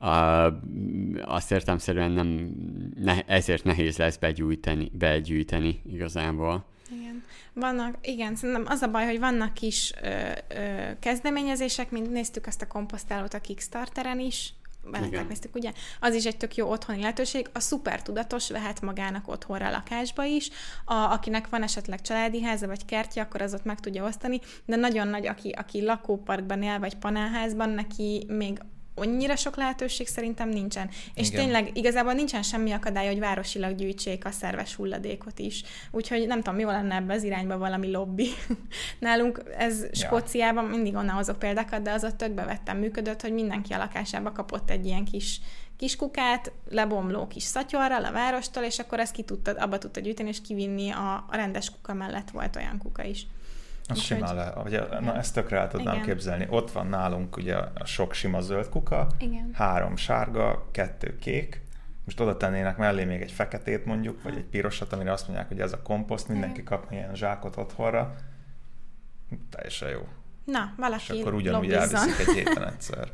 [0.00, 0.52] Uh,
[1.24, 2.50] azt értemszerűen nem,
[3.00, 6.64] ne, ezért nehéz lesz begyűjteni, begyűjteni igazából.
[7.54, 12.62] Vannak, igen, szerintem az a baj, hogy vannak kis ö, ö, kezdeményezések, mint néztük azt
[12.62, 14.54] a komposztálót a Kickstarteren is,
[14.90, 15.72] megnéztük, ugye?
[16.00, 17.48] Az is egy tök jó otthoni lehetőség.
[17.52, 20.50] A szuper tudatos vehet magának otthonra lakásba is.
[20.84, 24.76] A, akinek van esetleg családi háza vagy kertje, akkor az ott meg tudja osztani, de
[24.76, 28.58] nagyon nagy, aki, aki lakóparkban él, vagy panelházban, neki még
[28.94, 30.90] annyira sok lehetőség szerintem nincsen.
[31.14, 31.44] És Igen.
[31.44, 35.62] tényleg igazából nincsen semmi akadály, hogy városilag gyűjtsék a szerves hulladékot is.
[35.90, 38.28] Úgyhogy nem tudom, jó lenne ebbe az irányba valami lobby.
[38.98, 43.72] Nálunk ez Skóciában, mindig onnan hozok példákat, de az ott tökbe vettem működött, hogy mindenki
[43.72, 45.40] a lakásába kapott egy ilyen kis
[45.76, 50.28] kis kukát, lebomló kis szatyorral a várostól, és akkor ezt ki tudtad, abba tudta gyűjteni,
[50.28, 53.26] és kivinni a, a rendes kuka mellett volt olyan kuka is.
[53.88, 56.06] Az Úgy, simán le, ugye, na ezt tökre el tudnám igen.
[56.06, 56.46] képzelni.
[56.50, 59.50] Ott van nálunk ugye a sok sima zöld kuka, igen.
[59.52, 61.62] három sárga, kettő kék,
[62.04, 65.60] most oda tennének mellé még egy feketét mondjuk, vagy egy pirosat, amire azt mondják, hogy
[65.60, 68.14] ez a komposzt, mindenki kap ilyen zsákot otthonra.
[69.50, 70.08] Teljesen jó.
[70.44, 73.08] Na, valaki És akkor ugyanúgy elviszik egy héten egyszer.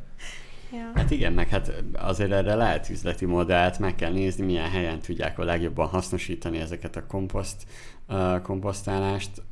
[0.73, 0.91] Ja.
[0.95, 5.39] Hát igen, meg hát azért erre lehet üzleti modellt, meg kell nézni, milyen helyen tudják
[5.39, 7.67] a legjobban hasznosítani ezeket a komposzt,
[8.09, 9.43] uh, komposztálást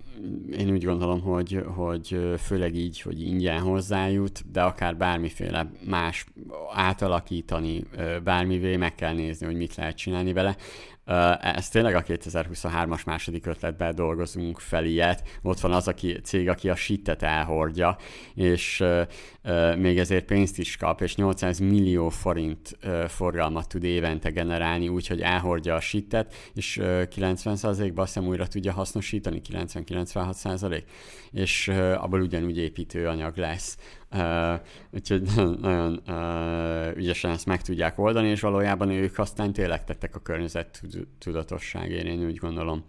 [0.58, 6.26] én úgy gondolom, hogy, hogy főleg így, hogy ingyen hozzájut, de akár bármiféle más
[6.74, 7.84] átalakítani
[8.24, 10.56] bármivé, meg kell nézni, hogy mit lehet csinálni vele.
[11.40, 15.38] Ez tényleg a 2023-as második ötletben dolgozunk fel ilyet.
[15.42, 17.96] Ott van az a cég, aki a shitet elhordja,
[18.34, 18.84] és
[19.76, 22.78] még ezért pénzt is kap, és 800 millió forint
[23.08, 30.82] forgalmat tud évente generálni, úgyhogy elhordja a shitet, és 90%-ban azt újra tudja hasznosítani, 90-96%,
[31.30, 33.76] és abból ugyanúgy építőanyag lesz.
[34.90, 35.22] Úgyhogy
[35.60, 36.02] nagyon
[36.96, 40.82] ügyesen ezt meg tudják oldani, és valójában ők aztán tényleg tettek a környezet
[41.18, 42.84] tudatosságért, én úgy gondolom.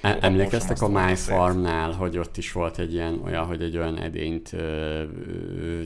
[0.00, 3.98] E- emlékeztek a My Farmnál, hogy ott is volt egy ilyen olyan, hogy egy olyan
[3.98, 4.56] edényt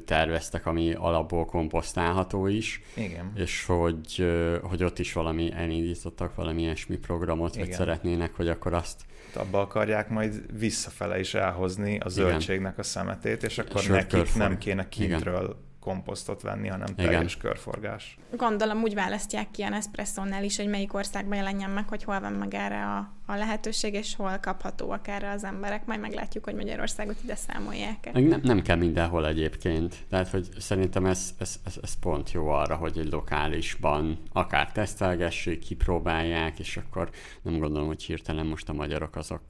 [0.04, 2.82] terveztek, ami alapból komposztálható is.
[2.94, 3.32] Igen.
[3.34, 4.26] És hogy,
[4.62, 7.66] hogy ott is valami elindítottak valami ilyesmi programot, Igen.
[7.66, 13.42] vagy szeretnének, hogy akkor azt abba akarják majd visszafele is elhozni a zöldségnek a szemetét,
[13.42, 17.38] és akkor Sőt, nekik nem kéne kintről Igen komposztot venni, hanem teljes Igen.
[17.38, 18.18] körforgás.
[18.36, 22.32] Gondolom úgy választják ki a Nespresso-nál is, hogy melyik országban jelenjen meg, hogy hol van
[22.32, 25.86] meg erre a, a lehetőség, és hol kaphatóak erre az emberek.
[25.86, 28.20] Majd meglátjuk, hogy Magyarországot ide számolják -e.
[28.20, 29.96] Nem, nem kell mindenhol egyébként.
[30.08, 35.58] Tehát, hogy szerintem ez, ez, ez, ez pont jó arra, hogy egy lokálisban akár tesztelgessék,
[35.58, 37.10] kipróbálják, és akkor
[37.42, 39.42] nem gondolom, hogy hirtelen most a magyarok azok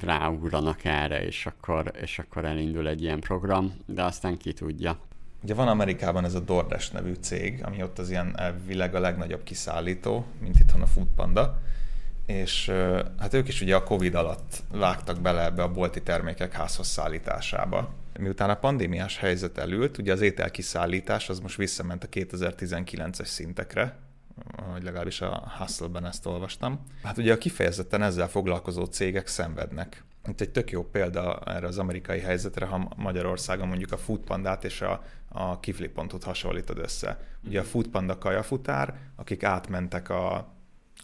[0.00, 4.98] ráugranak erre, és akkor, és akkor elindul egy ilyen program, de aztán ki tudja.
[5.42, 9.42] Ugye van Amerikában ez a DoorDash nevű cég, ami ott az ilyen elvileg a legnagyobb
[9.42, 11.60] kiszállító, mint itthon a Foodpanda,
[12.26, 12.72] és
[13.18, 17.94] hát ők is ugye a Covid alatt vágtak bele ebbe a bolti termékek házhoz szállításába.
[18.18, 23.96] Miután a pandémiás helyzet elült, ugye az ételkiszállítás az most visszament a 2019-es szintekre,
[24.72, 26.80] vagy legalábbis a Hustle-ben ezt olvastam.
[27.02, 30.04] Hát ugye a kifejezetten ezzel foglalkozó cégek szenvednek.
[30.28, 34.80] Itt egy tök jó példa erre az amerikai helyzetre, ha Magyarországon mondjuk a Foodpandát és
[34.80, 35.02] a,
[35.32, 37.20] a kifli.hu-t hasonlítod össze.
[37.46, 40.34] Ugye a Foodpanda kajafutár, akik átmentek a,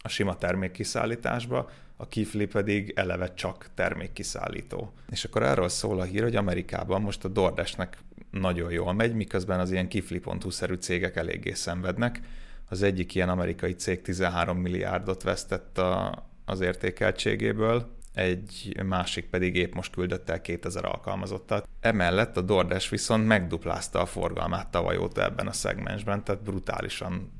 [0.01, 4.91] a sima termékkiszállításba, a Kifli pedig eleve csak termékkiszállító.
[5.09, 7.97] És akkor erről szól a hír, hogy Amerikában most a DoorDashnek
[8.31, 12.21] nagyon jól megy, miközben az ilyen kifli.hu-szerű cégek eléggé szenvednek.
[12.69, 19.73] Az egyik ilyen amerikai cég 13 milliárdot vesztett a, az értékeltségéből, egy másik pedig épp
[19.73, 21.69] most küldött el 2000 alkalmazottat.
[21.79, 27.31] Emellett a DoorDash viszont megduplázta a forgalmát tavaly óta ebben a szegmensben, tehát brutálisan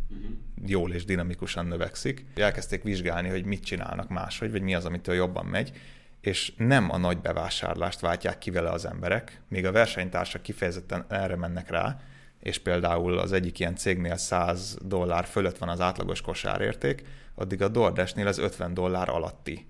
[0.66, 2.26] jól és dinamikusan növekszik.
[2.36, 5.72] Elkezdték vizsgálni, hogy mit csinálnak máshogy, vagy mi az, amitől jobban megy,
[6.22, 11.36] és nem a nagy bevásárlást váltják ki vele az emberek, még a versenytársak kifejezetten erre
[11.36, 12.00] mennek rá,
[12.40, 17.04] és például az egyik ilyen cégnél 100 dollár fölött van az átlagos kosárérték,
[17.36, 19.68] addig a DoorDash-nél ez 50 dollár alatti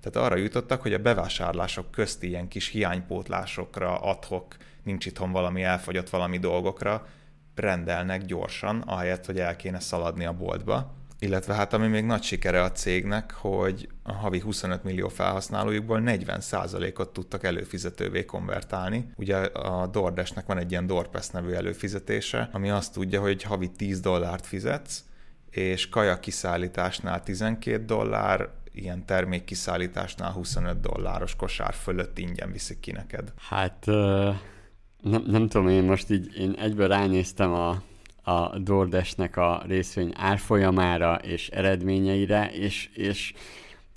[0.00, 6.10] tehát arra jutottak, hogy a bevásárlások közti ilyen kis hiánypótlásokra, adhok, nincs itthon valami, elfogyott
[6.10, 7.06] valami dolgokra,
[7.54, 10.96] rendelnek gyorsan, ahelyett, hogy el kéne szaladni a boltba.
[11.20, 17.12] Illetve hát ami még nagy sikere a cégnek, hogy a havi 25 millió felhasználójukból 40%-ot
[17.12, 19.12] tudtak előfizetővé konvertálni.
[19.16, 24.00] Ugye a DoorDashnek van egy ilyen DoorPass nevű előfizetése, ami azt tudja, hogy havi 10
[24.00, 25.04] dollárt fizetsz,
[25.50, 33.32] és kaja kiszállításnál 12 dollár, ilyen termékkiszállításnál 25 dolláros kosár fölött ingyen viszik ki neked?
[33.48, 33.86] Hát
[35.02, 37.82] nem, nem tudom, én most így én egyből ránéztem a,
[38.22, 43.32] a DoorDash-nek a részvény árfolyamára és eredményeire, és, és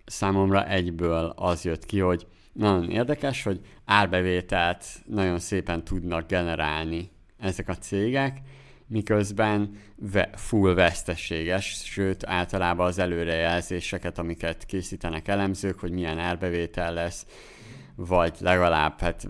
[0.05, 7.69] számomra egyből az jött ki, hogy nagyon érdekes, hogy árbevételt nagyon szépen tudnak generálni ezek
[7.69, 8.41] a cégek,
[8.91, 9.75] miközben
[10.33, 17.25] full veszteséges, sőt általában az előrejelzéseket, amiket készítenek elemzők, hogy milyen árbevétel lesz,
[17.95, 19.27] vagy legalább hát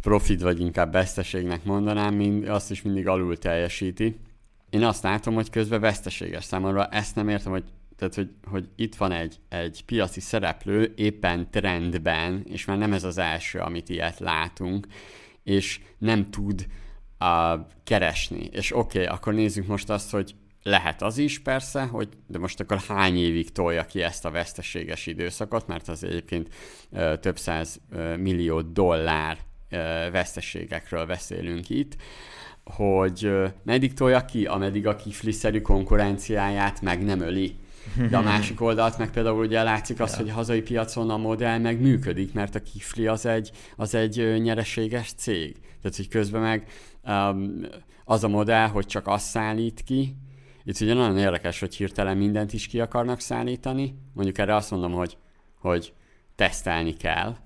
[0.00, 4.16] profit, vagy inkább veszteségnek mondanám, mind, azt is mindig alul teljesíti.
[4.70, 7.64] Én azt látom, hogy közben veszteséges számomra, ezt nem értem, hogy
[7.96, 13.04] tehát, hogy, hogy itt van egy, egy piaci szereplő éppen trendben, és már nem ez
[13.04, 14.86] az első, amit ilyet látunk,
[15.42, 16.66] és nem tud
[17.24, 18.48] a, keresni.
[18.52, 22.60] És oké, okay, akkor nézzük most azt, hogy lehet az is persze, hogy de most
[22.60, 26.48] akkor hány évig tolja ki ezt a veszteséges időszakot, mert az egyébként
[26.92, 29.38] ö, több száz ö, millió dollár
[29.70, 29.76] ö,
[30.10, 31.96] veszteségekről beszélünk itt,
[32.64, 37.56] hogy ö, meddig tolja ki, ameddig a kifliszerű konkurenciáját meg nem öli.
[38.10, 40.16] De a másik oldalt meg például ugye látszik az, ja.
[40.16, 44.40] hogy a hazai piacon a modell meg működik, mert a kifli az egy, az egy
[44.42, 45.56] nyereséges cég.
[45.82, 46.66] Tehát, hogy közben meg
[47.04, 47.60] um,
[48.04, 50.16] az a modell, hogy csak azt szállít ki.
[50.64, 53.94] Itt ugye nagyon érdekes, hogy hirtelen mindent is ki akarnak szállítani.
[54.12, 55.16] Mondjuk erre azt mondom, hogy,
[55.60, 55.92] hogy
[56.34, 57.36] tesztelni kell,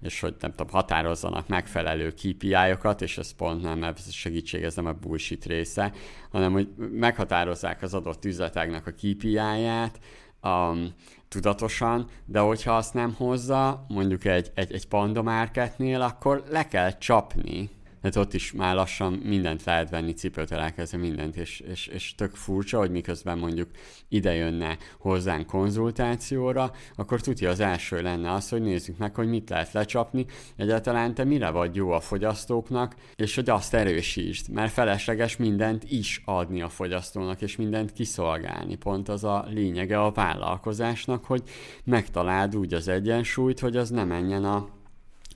[0.00, 4.74] és hogy nem tudom, határozzanak megfelelő KPI-okat, és ez pont nem, ez a segítség, ez
[4.74, 5.92] nem a bullshit része,
[6.30, 10.00] hanem hogy meghatározzák az adott üzleteknek a KPI-ját,
[10.42, 10.94] um,
[11.28, 16.98] tudatosan, de hogyha azt nem hozza, mondjuk egy, egy, egy panda marketnél, akkor le kell
[16.98, 17.70] csapni
[18.00, 22.34] tehát ott is már lassan mindent lehet venni, cipőtől elkezdve mindent, és, és, és tök
[22.34, 23.68] furcsa, hogy miközben mondjuk
[24.08, 29.48] ide jönne hozzánk konzultációra, akkor tudja az első lenne az, hogy nézzük meg, hogy mit
[29.48, 30.26] lehet lecsapni,
[30.56, 36.22] egyáltalán te mire vagy jó a fogyasztóknak, és hogy azt erősítsd, mert felesleges mindent is
[36.24, 38.76] adni a fogyasztónak, és mindent kiszolgálni.
[38.76, 41.42] Pont az a lényege a vállalkozásnak, hogy
[41.84, 44.68] megtaláld úgy az egyensúlyt, hogy az ne menjen a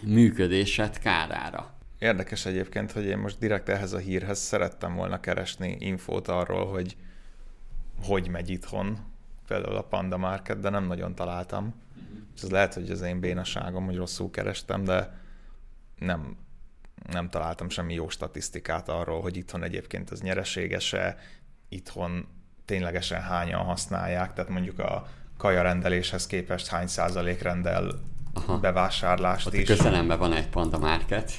[0.02, 1.81] működésed kárára.
[2.02, 6.96] Érdekes egyébként, hogy én most direkt ehhez a hírhez szerettem volna keresni infót arról, hogy
[8.02, 8.98] hogy megy itthon,
[9.46, 11.74] például a Panda Market, de nem nagyon találtam.
[12.42, 15.20] Ez lehet, hogy az én bénaságom, hogy rosszul kerestem, de
[15.98, 16.36] nem,
[17.10, 21.18] nem találtam semmi jó statisztikát arról, hogy itthon egyébként az nyereségese,
[21.68, 22.26] itthon
[22.64, 28.00] ténylegesen hányan használják, tehát mondjuk a kajarendeléshez képest hány százalék rendel
[28.34, 28.58] Aha.
[28.58, 29.66] bevásárlást Ott is.
[29.66, 31.32] közelemben van egy Panda Market,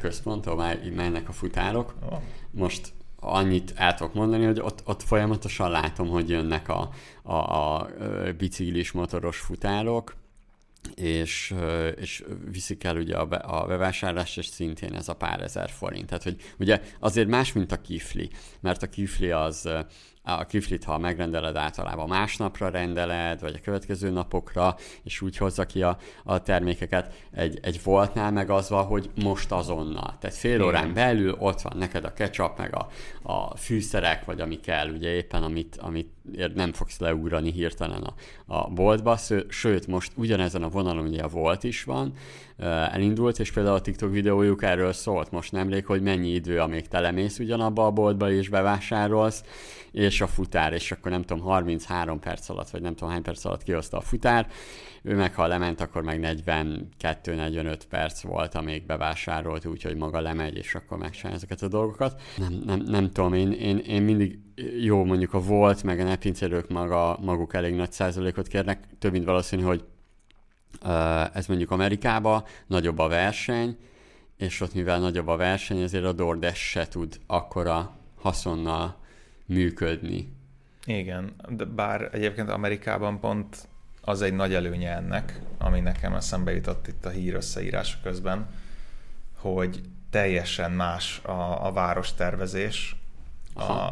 [0.00, 1.94] központ, ahol mennek a futárok.
[2.10, 2.18] Oh.
[2.50, 6.90] Most annyit el tudok mondani, hogy ott, ott folyamatosan látom, hogy jönnek a,
[7.22, 7.88] a, a
[8.38, 10.16] biciklis motoros futárok,
[10.94, 11.54] és,
[11.96, 16.06] és viszik el ugye a, be, a bevásárlást, és szintén ez a pár ezer forint.
[16.06, 19.68] Tehát, hogy ugye azért más, mint a kifli, mert a kifli az
[20.26, 25.82] a kiflit, ha megrendeled, általában másnapra rendeled, vagy a következő napokra, és úgy hozza ki
[25.82, 27.14] a, a termékeket.
[27.32, 30.16] Egy, egy voltnál meg az van, hogy most azonnal.
[30.20, 32.88] Tehát fél órán belül ott van neked a ketchup, meg a,
[33.22, 36.14] a fűszerek, vagy ami kell, ugye éppen amit, amit
[36.54, 38.14] nem fogsz leugrani hirtelen a,
[38.54, 39.18] a boltba,
[39.48, 42.12] sőt, most ugyanezen a vonalon ugye a volt is van,
[42.64, 47.38] elindult, és például a TikTok videójuk erről szólt most nemrég, hogy mennyi idő, amíg telemész
[47.38, 49.42] ugyanabba a boltba és bevásárolsz,
[49.90, 53.44] és a futár, és akkor nem tudom, 33 perc alatt, vagy nem tudom hány perc
[53.44, 54.46] alatt kihozta a futár,
[55.02, 56.42] ő meg ha lement, akkor meg
[57.02, 62.20] 42-45 perc volt, amíg bevásárolt, úgyhogy maga lemegy, és akkor megcsinálja ezeket a dolgokat.
[62.36, 64.38] Nem, nem, nem tudom, én, én, én mindig
[64.80, 69.24] jó mondjuk a volt, meg a nepincerők maga, maguk elég nagy százalékot kérnek, több mint
[69.24, 69.84] valószínű, hogy
[71.32, 73.76] ez mondjuk Amerikában nagyobb a verseny,
[74.36, 78.96] és ott mivel nagyobb a verseny, ezért a DoorDash se tud akkora haszonnal
[79.46, 80.34] működni.
[80.84, 83.68] Igen, de bár egyébként Amerikában pont
[84.00, 88.46] az egy nagy előnye ennek, ami nekem eszembe jutott itt a hír összeírása közben,
[89.36, 92.96] hogy teljesen más a, a várostervezés,
[93.54, 93.88] a,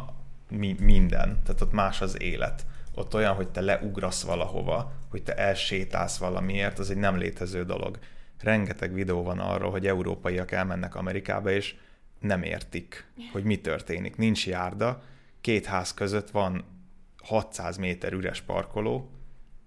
[0.49, 2.65] mi, minden, tehát ott más az élet.
[2.95, 7.99] Ott olyan, hogy te leugrasz valahova, hogy te elsétálsz valamiért, az egy nem létező dolog.
[8.39, 11.75] Rengeteg videó van arról, hogy európaiak elmennek Amerikába, és
[12.19, 14.15] nem értik, hogy mi történik.
[14.15, 15.01] Nincs járda,
[15.41, 16.63] két ház között van
[17.23, 19.09] 600 méter üres parkoló,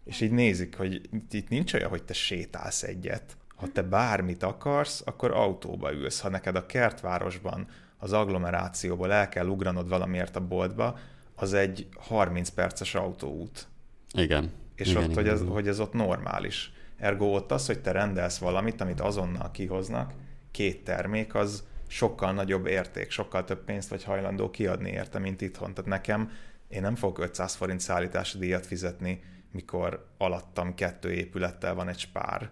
[0.05, 3.37] és így nézik, hogy itt nincs olyan, hogy te sétálsz egyet.
[3.57, 6.21] Ha te bármit akarsz, akkor autóba ülsz.
[6.21, 7.69] Ha neked a kertvárosban,
[7.99, 10.99] az agglomerációból el kell ugranod valamiért a boltba,
[11.41, 13.69] az egy 30 perces autóút.
[14.13, 14.51] Igen.
[14.75, 15.53] És igen, ott, igen, hogy, ez, igen.
[15.53, 16.73] hogy ez ott normális.
[16.97, 20.13] Ergo ott az, hogy te rendelsz valamit, amit azonnal kihoznak,
[20.51, 25.75] két termék, az sokkal nagyobb érték, sokkal több pénzt vagy hajlandó kiadni érte, mint itthon.
[25.75, 26.31] Tehát nekem,
[26.69, 29.23] én nem fogok 500 forint szállítási díjat fizetni,
[29.53, 32.51] mikor alattam kettő épülettel van egy spár,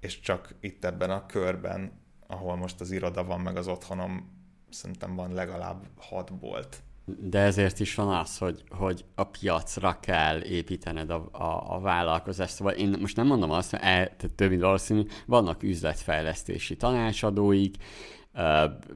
[0.00, 1.92] és csak itt ebben a körben,
[2.26, 4.30] ahol most az iroda van, meg az otthonom,
[4.70, 6.82] szerintem van legalább hat bolt.
[7.04, 12.54] De ezért is van az, hogy, hogy a piacra kell építened a, a, a vállalkozást.
[12.54, 17.76] Szóval én most nem mondom azt, el, tehát több mint valószínű, vannak üzletfejlesztési tanácsadóik,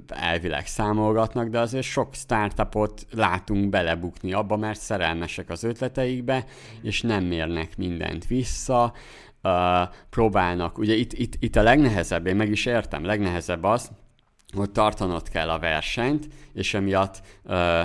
[0.09, 6.45] elvileg számolgatnak, de azért sok startupot látunk belebukni abba, mert szerelmesek az ötleteikbe,
[6.83, 8.93] és nem mérnek mindent vissza,
[10.11, 13.91] próbálnak, ugye itt, itt, itt a legnehezebb, én meg is értem, legnehezebb az,
[14.57, 17.83] hogy tartanod kell a versenyt, és emiatt ö,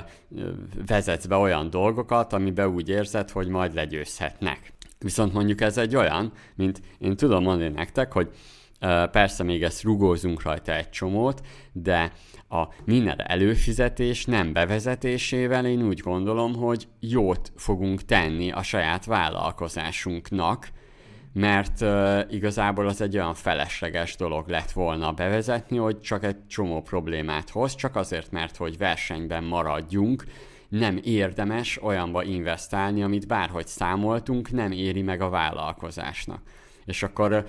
[0.88, 4.74] vezetsz be olyan dolgokat, amiben úgy érzed, hogy majd legyőzhetnek.
[5.00, 8.30] Viszont mondjuk ez egy olyan, mint én tudom mondani nektek, hogy
[8.80, 11.42] ö, persze még ezt rugózunk rajta egy csomót,
[11.72, 12.12] de
[12.50, 20.70] a minden előfizetés nem bevezetésével én úgy gondolom, hogy jót fogunk tenni a saját vállalkozásunknak,
[21.34, 26.82] mert uh, igazából az egy olyan felesleges dolog lett volna bevezetni, hogy csak egy csomó
[26.82, 30.24] problémát hoz, csak azért, mert hogy versenyben maradjunk,
[30.70, 36.42] nem érdemes olyanba investálni, amit bárhogy számoltunk, nem éri meg a vállalkozásnak.
[36.86, 37.46] És akkor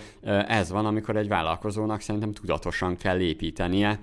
[0.47, 3.99] ez van, amikor egy vállalkozónak szerintem tudatosan kell építenie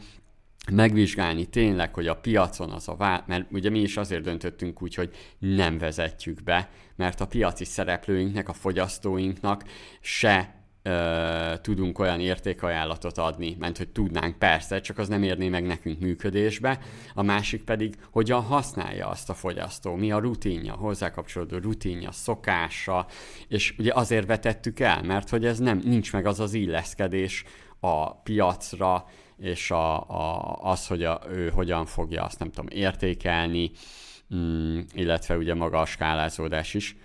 [0.72, 3.24] megvizsgálni tényleg, hogy a piacon az a vá...
[3.28, 8.49] mert ugye mi is azért döntöttünk úgy, hogy nem vezetjük be, mert a piaci szereplőinknek,
[8.49, 9.63] a fogyasztóinknak
[10.01, 15.65] se ö, tudunk olyan értékajánlatot adni, mert hogy tudnánk persze, csak az nem érné meg
[15.65, 16.80] nekünk működésbe,
[17.13, 23.05] a másik pedig hogyan használja azt a fogyasztó, mi a rutinja, hozzá kapcsolódó rutinja, szokása,
[23.47, 27.43] és ugye azért vetettük el, mert hogy ez nem, nincs meg az az illeszkedés
[27.80, 29.05] a piacra,
[29.39, 33.71] és a, a, az, hogy a, ő hogyan fogja azt nem tudom értékelni,
[34.35, 36.95] mm, illetve ugye maga a skálázódás is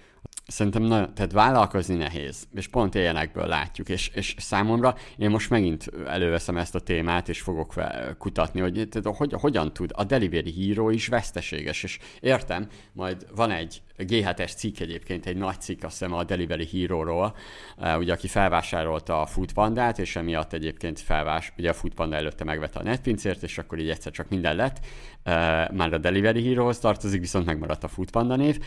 [0.46, 5.90] szerintem nagyon, tehát vállalkozni nehéz, és pont ilyenekből látjuk, és, és számomra én most megint
[6.06, 7.74] előveszem ezt a témát, és fogok
[8.18, 13.50] kutatni, hogy, tehát, hogy hogyan tud a Delivery Hero is veszteséges, és értem, majd van
[13.50, 17.36] egy G7-es cikk egyébként, egy nagy cikk, azt hiszem a Delivery Hero-ról,
[17.76, 22.78] uh, ugye aki felvásárolta a Foodpandát, és emiatt egyébként felvás, ugye a Foodpanda előtte megvette
[22.78, 25.32] a netpincért, és akkor így egyszer csak minden lett, uh,
[25.72, 28.58] már a Delivery Hero-hoz tartozik, viszont megmaradt a Foodpanda név.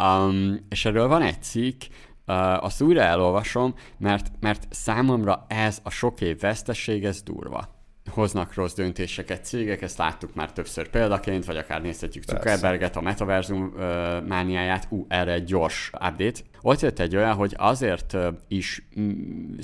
[0.00, 1.82] Um, és erről van egy cikk,
[2.26, 7.78] uh, azt újra elolvasom, mert, mert számomra ez a sok év vesztesség, ez durva.
[8.10, 13.62] Hoznak rossz döntéseket cégek, ezt láttuk már többször példaként, vagy akár nézhetjük Zuckerberget, a metaverzum
[13.62, 13.82] uh,
[14.26, 16.40] mániáját, ú, erre egy gyors update.
[16.60, 19.54] Ott jött egy olyan, hogy azért uh, is mm,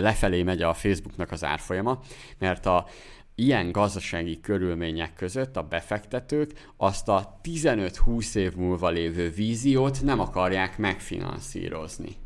[0.00, 1.98] lefelé megy a Facebooknak az árfolyama,
[2.38, 2.86] mert a
[3.34, 10.78] ilyen gazdasági körülmények között a befektetők azt a 15-20 év múlva lévő víziót nem akarják
[10.78, 12.16] megfinanszírozni.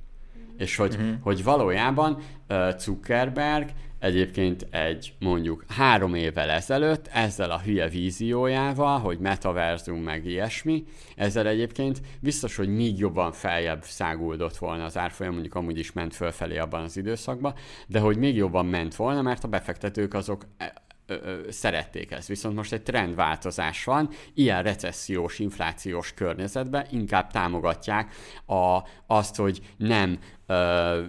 [0.57, 1.15] És hogy, uh-huh.
[1.21, 2.23] hogy valójában
[2.79, 10.85] Zuckerberg egyébként egy mondjuk három évvel ezelőtt ezzel a hülye víziójával, hogy metaverzum meg ilyesmi,
[11.17, 16.15] ezzel egyébként biztos, hogy még jobban feljebb száguldott volna az árfolyam, mondjuk amúgy is ment
[16.15, 17.55] fölfelé abban az időszakban,
[17.87, 20.47] de hogy még jobban ment volna, mert a befektetők azok
[21.07, 22.29] ö, ö, szerették ezt.
[22.29, 28.15] Viszont most egy trendváltozás van, ilyen recessziós, inflációs környezetben inkább támogatják
[28.47, 31.03] a, azt, hogy nem ö,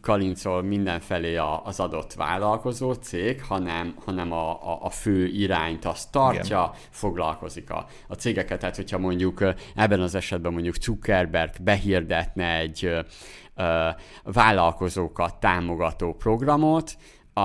[0.00, 6.12] kalincol mindenfelé a, az adott vállalkozó cég, hanem, hanem a, a, a fő irányt azt
[6.12, 6.88] tartja, Igen.
[6.90, 8.58] foglalkozik a, a cégeket.
[8.58, 9.44] Tehát, hogyha mondjuk
[9.74, 13.00] ebben az esetben mondjuk Zuckerberg behirdetne egy ö,
[14.24, 16.96] vállalkozókat támogató programot,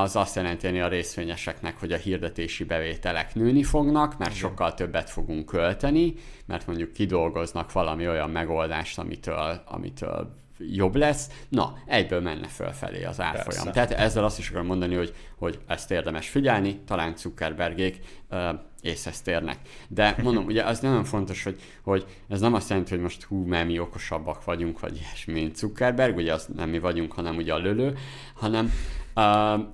[0.01, 5.45] az azt jelenti a részvényeseknek, hogy a hirdetési bevételek nőni fognak, mert sokkal többet fogunk
[5.45, 6.13] költeni,
[6.45, 13.21] mert mondjuk kidolgoznak valami olyan megoldást, amitől, amitől jobb lesz, na, egyből menne fölfelé az
[13.21, 13.63] árfolyam.
[13.63, 13.71] Persze.
[13.71, 17.99] Tehát ezzel azt is akarom mondani, hogy, hogy ezt érdemes figyelni, talán Zuckerbergék
[18.31, 18.39] uh,
[18.81, 19.57] észhez térnek.
[19.87, 23.45] De mondom, ugye az nagyon fontos, hogy, hogy ez nem azt jelenti, hogy most hú,
[23.45, 27.53] mert mi okosabbak vagyunk, vagy ilyesmi, mint Zuckerberg, ugye az nem mi vagyunk, hanem ugye
[27.53, 27.97] a lölő,
[28.33, 28.71] hanem
[29.18, 29.24] Uh,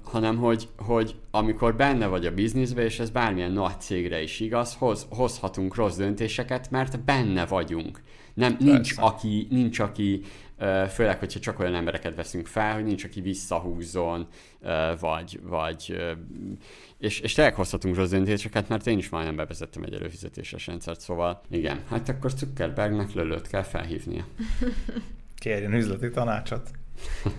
[0.04, 4.76] hanem hogy, hogy amikor benne vagy a bizniszbe, és ez bármilyen nagy cégre is igaz,
[4.76, 8.02] hoz, hozhatunk rossz döntéseket, mert benne vagyunk.
[8.34, 10.22] Nem, nincs, aki, nincs, aki,
[10.60, 14.28] uh, főleg, hogyha csak olyan embereket veszünk fel, hogy nincs, aki visszahúzzon,
[14.60, 15.96] uh, vagy, vagy
[17.02, 21.42] és, és tényleg hozhatunk rossz döntéseket, mert én is majdnem bevezettem egy előfizetéses rendszert, szóval
[21.50, 24.26] igen, hát akkor Zuckerbergnek lölőt kell felhívnia.
[25.36, 26.72] Kérjen üzleti tanácsot.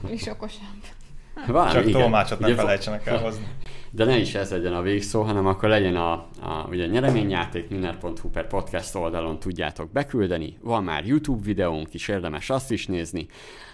[0.09, 1.01] És okosabb.
[1.47, 2.01] Van, Csak igen.
[2.01, 3.47] tolmácsot ne felejtsenek elhozni.
[3.91, 8.29] De ne is ez legyen a végszó, hanem akkor legyen a, a ugye nyereményjáték minner.hu
[8.33, 10.57] per podcast oldalon tudjátok beküldeni.
[10.61, 13.27] Van már YouTube videónk is, érdemes azt is nézni.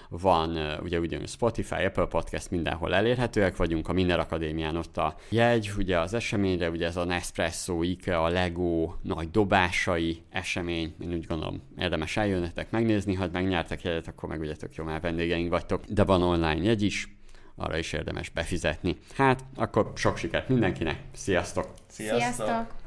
[0.08, 5.70] Van ugye ugyanúgy Spotify, Apple Podcast, mindenhol elérhetőek vagyunk, a Minner Akadémián ott a jegy,
[5.78, 11.62] ugye az eseményre, ugye ez a Nespresso, IKEA, Lego nagy dobásai esemény, én úgy gondolom
[11.78, 16.04] érdemes eljönnetek megnézni, ha megnyertek jegyet, akkor meg ugye tök jó, már vendégeink vagytok, de
[16.04, 17.17] van online jegy is,
[17.58, 18.96] arra is érdemes befizetni.
[19.16, 21.66] Hát, akkor sok sikert mindenkinek, sziasztok!
[21.86, 22.20] Sziasztok!
[22.20, 22.77] Sziasztok.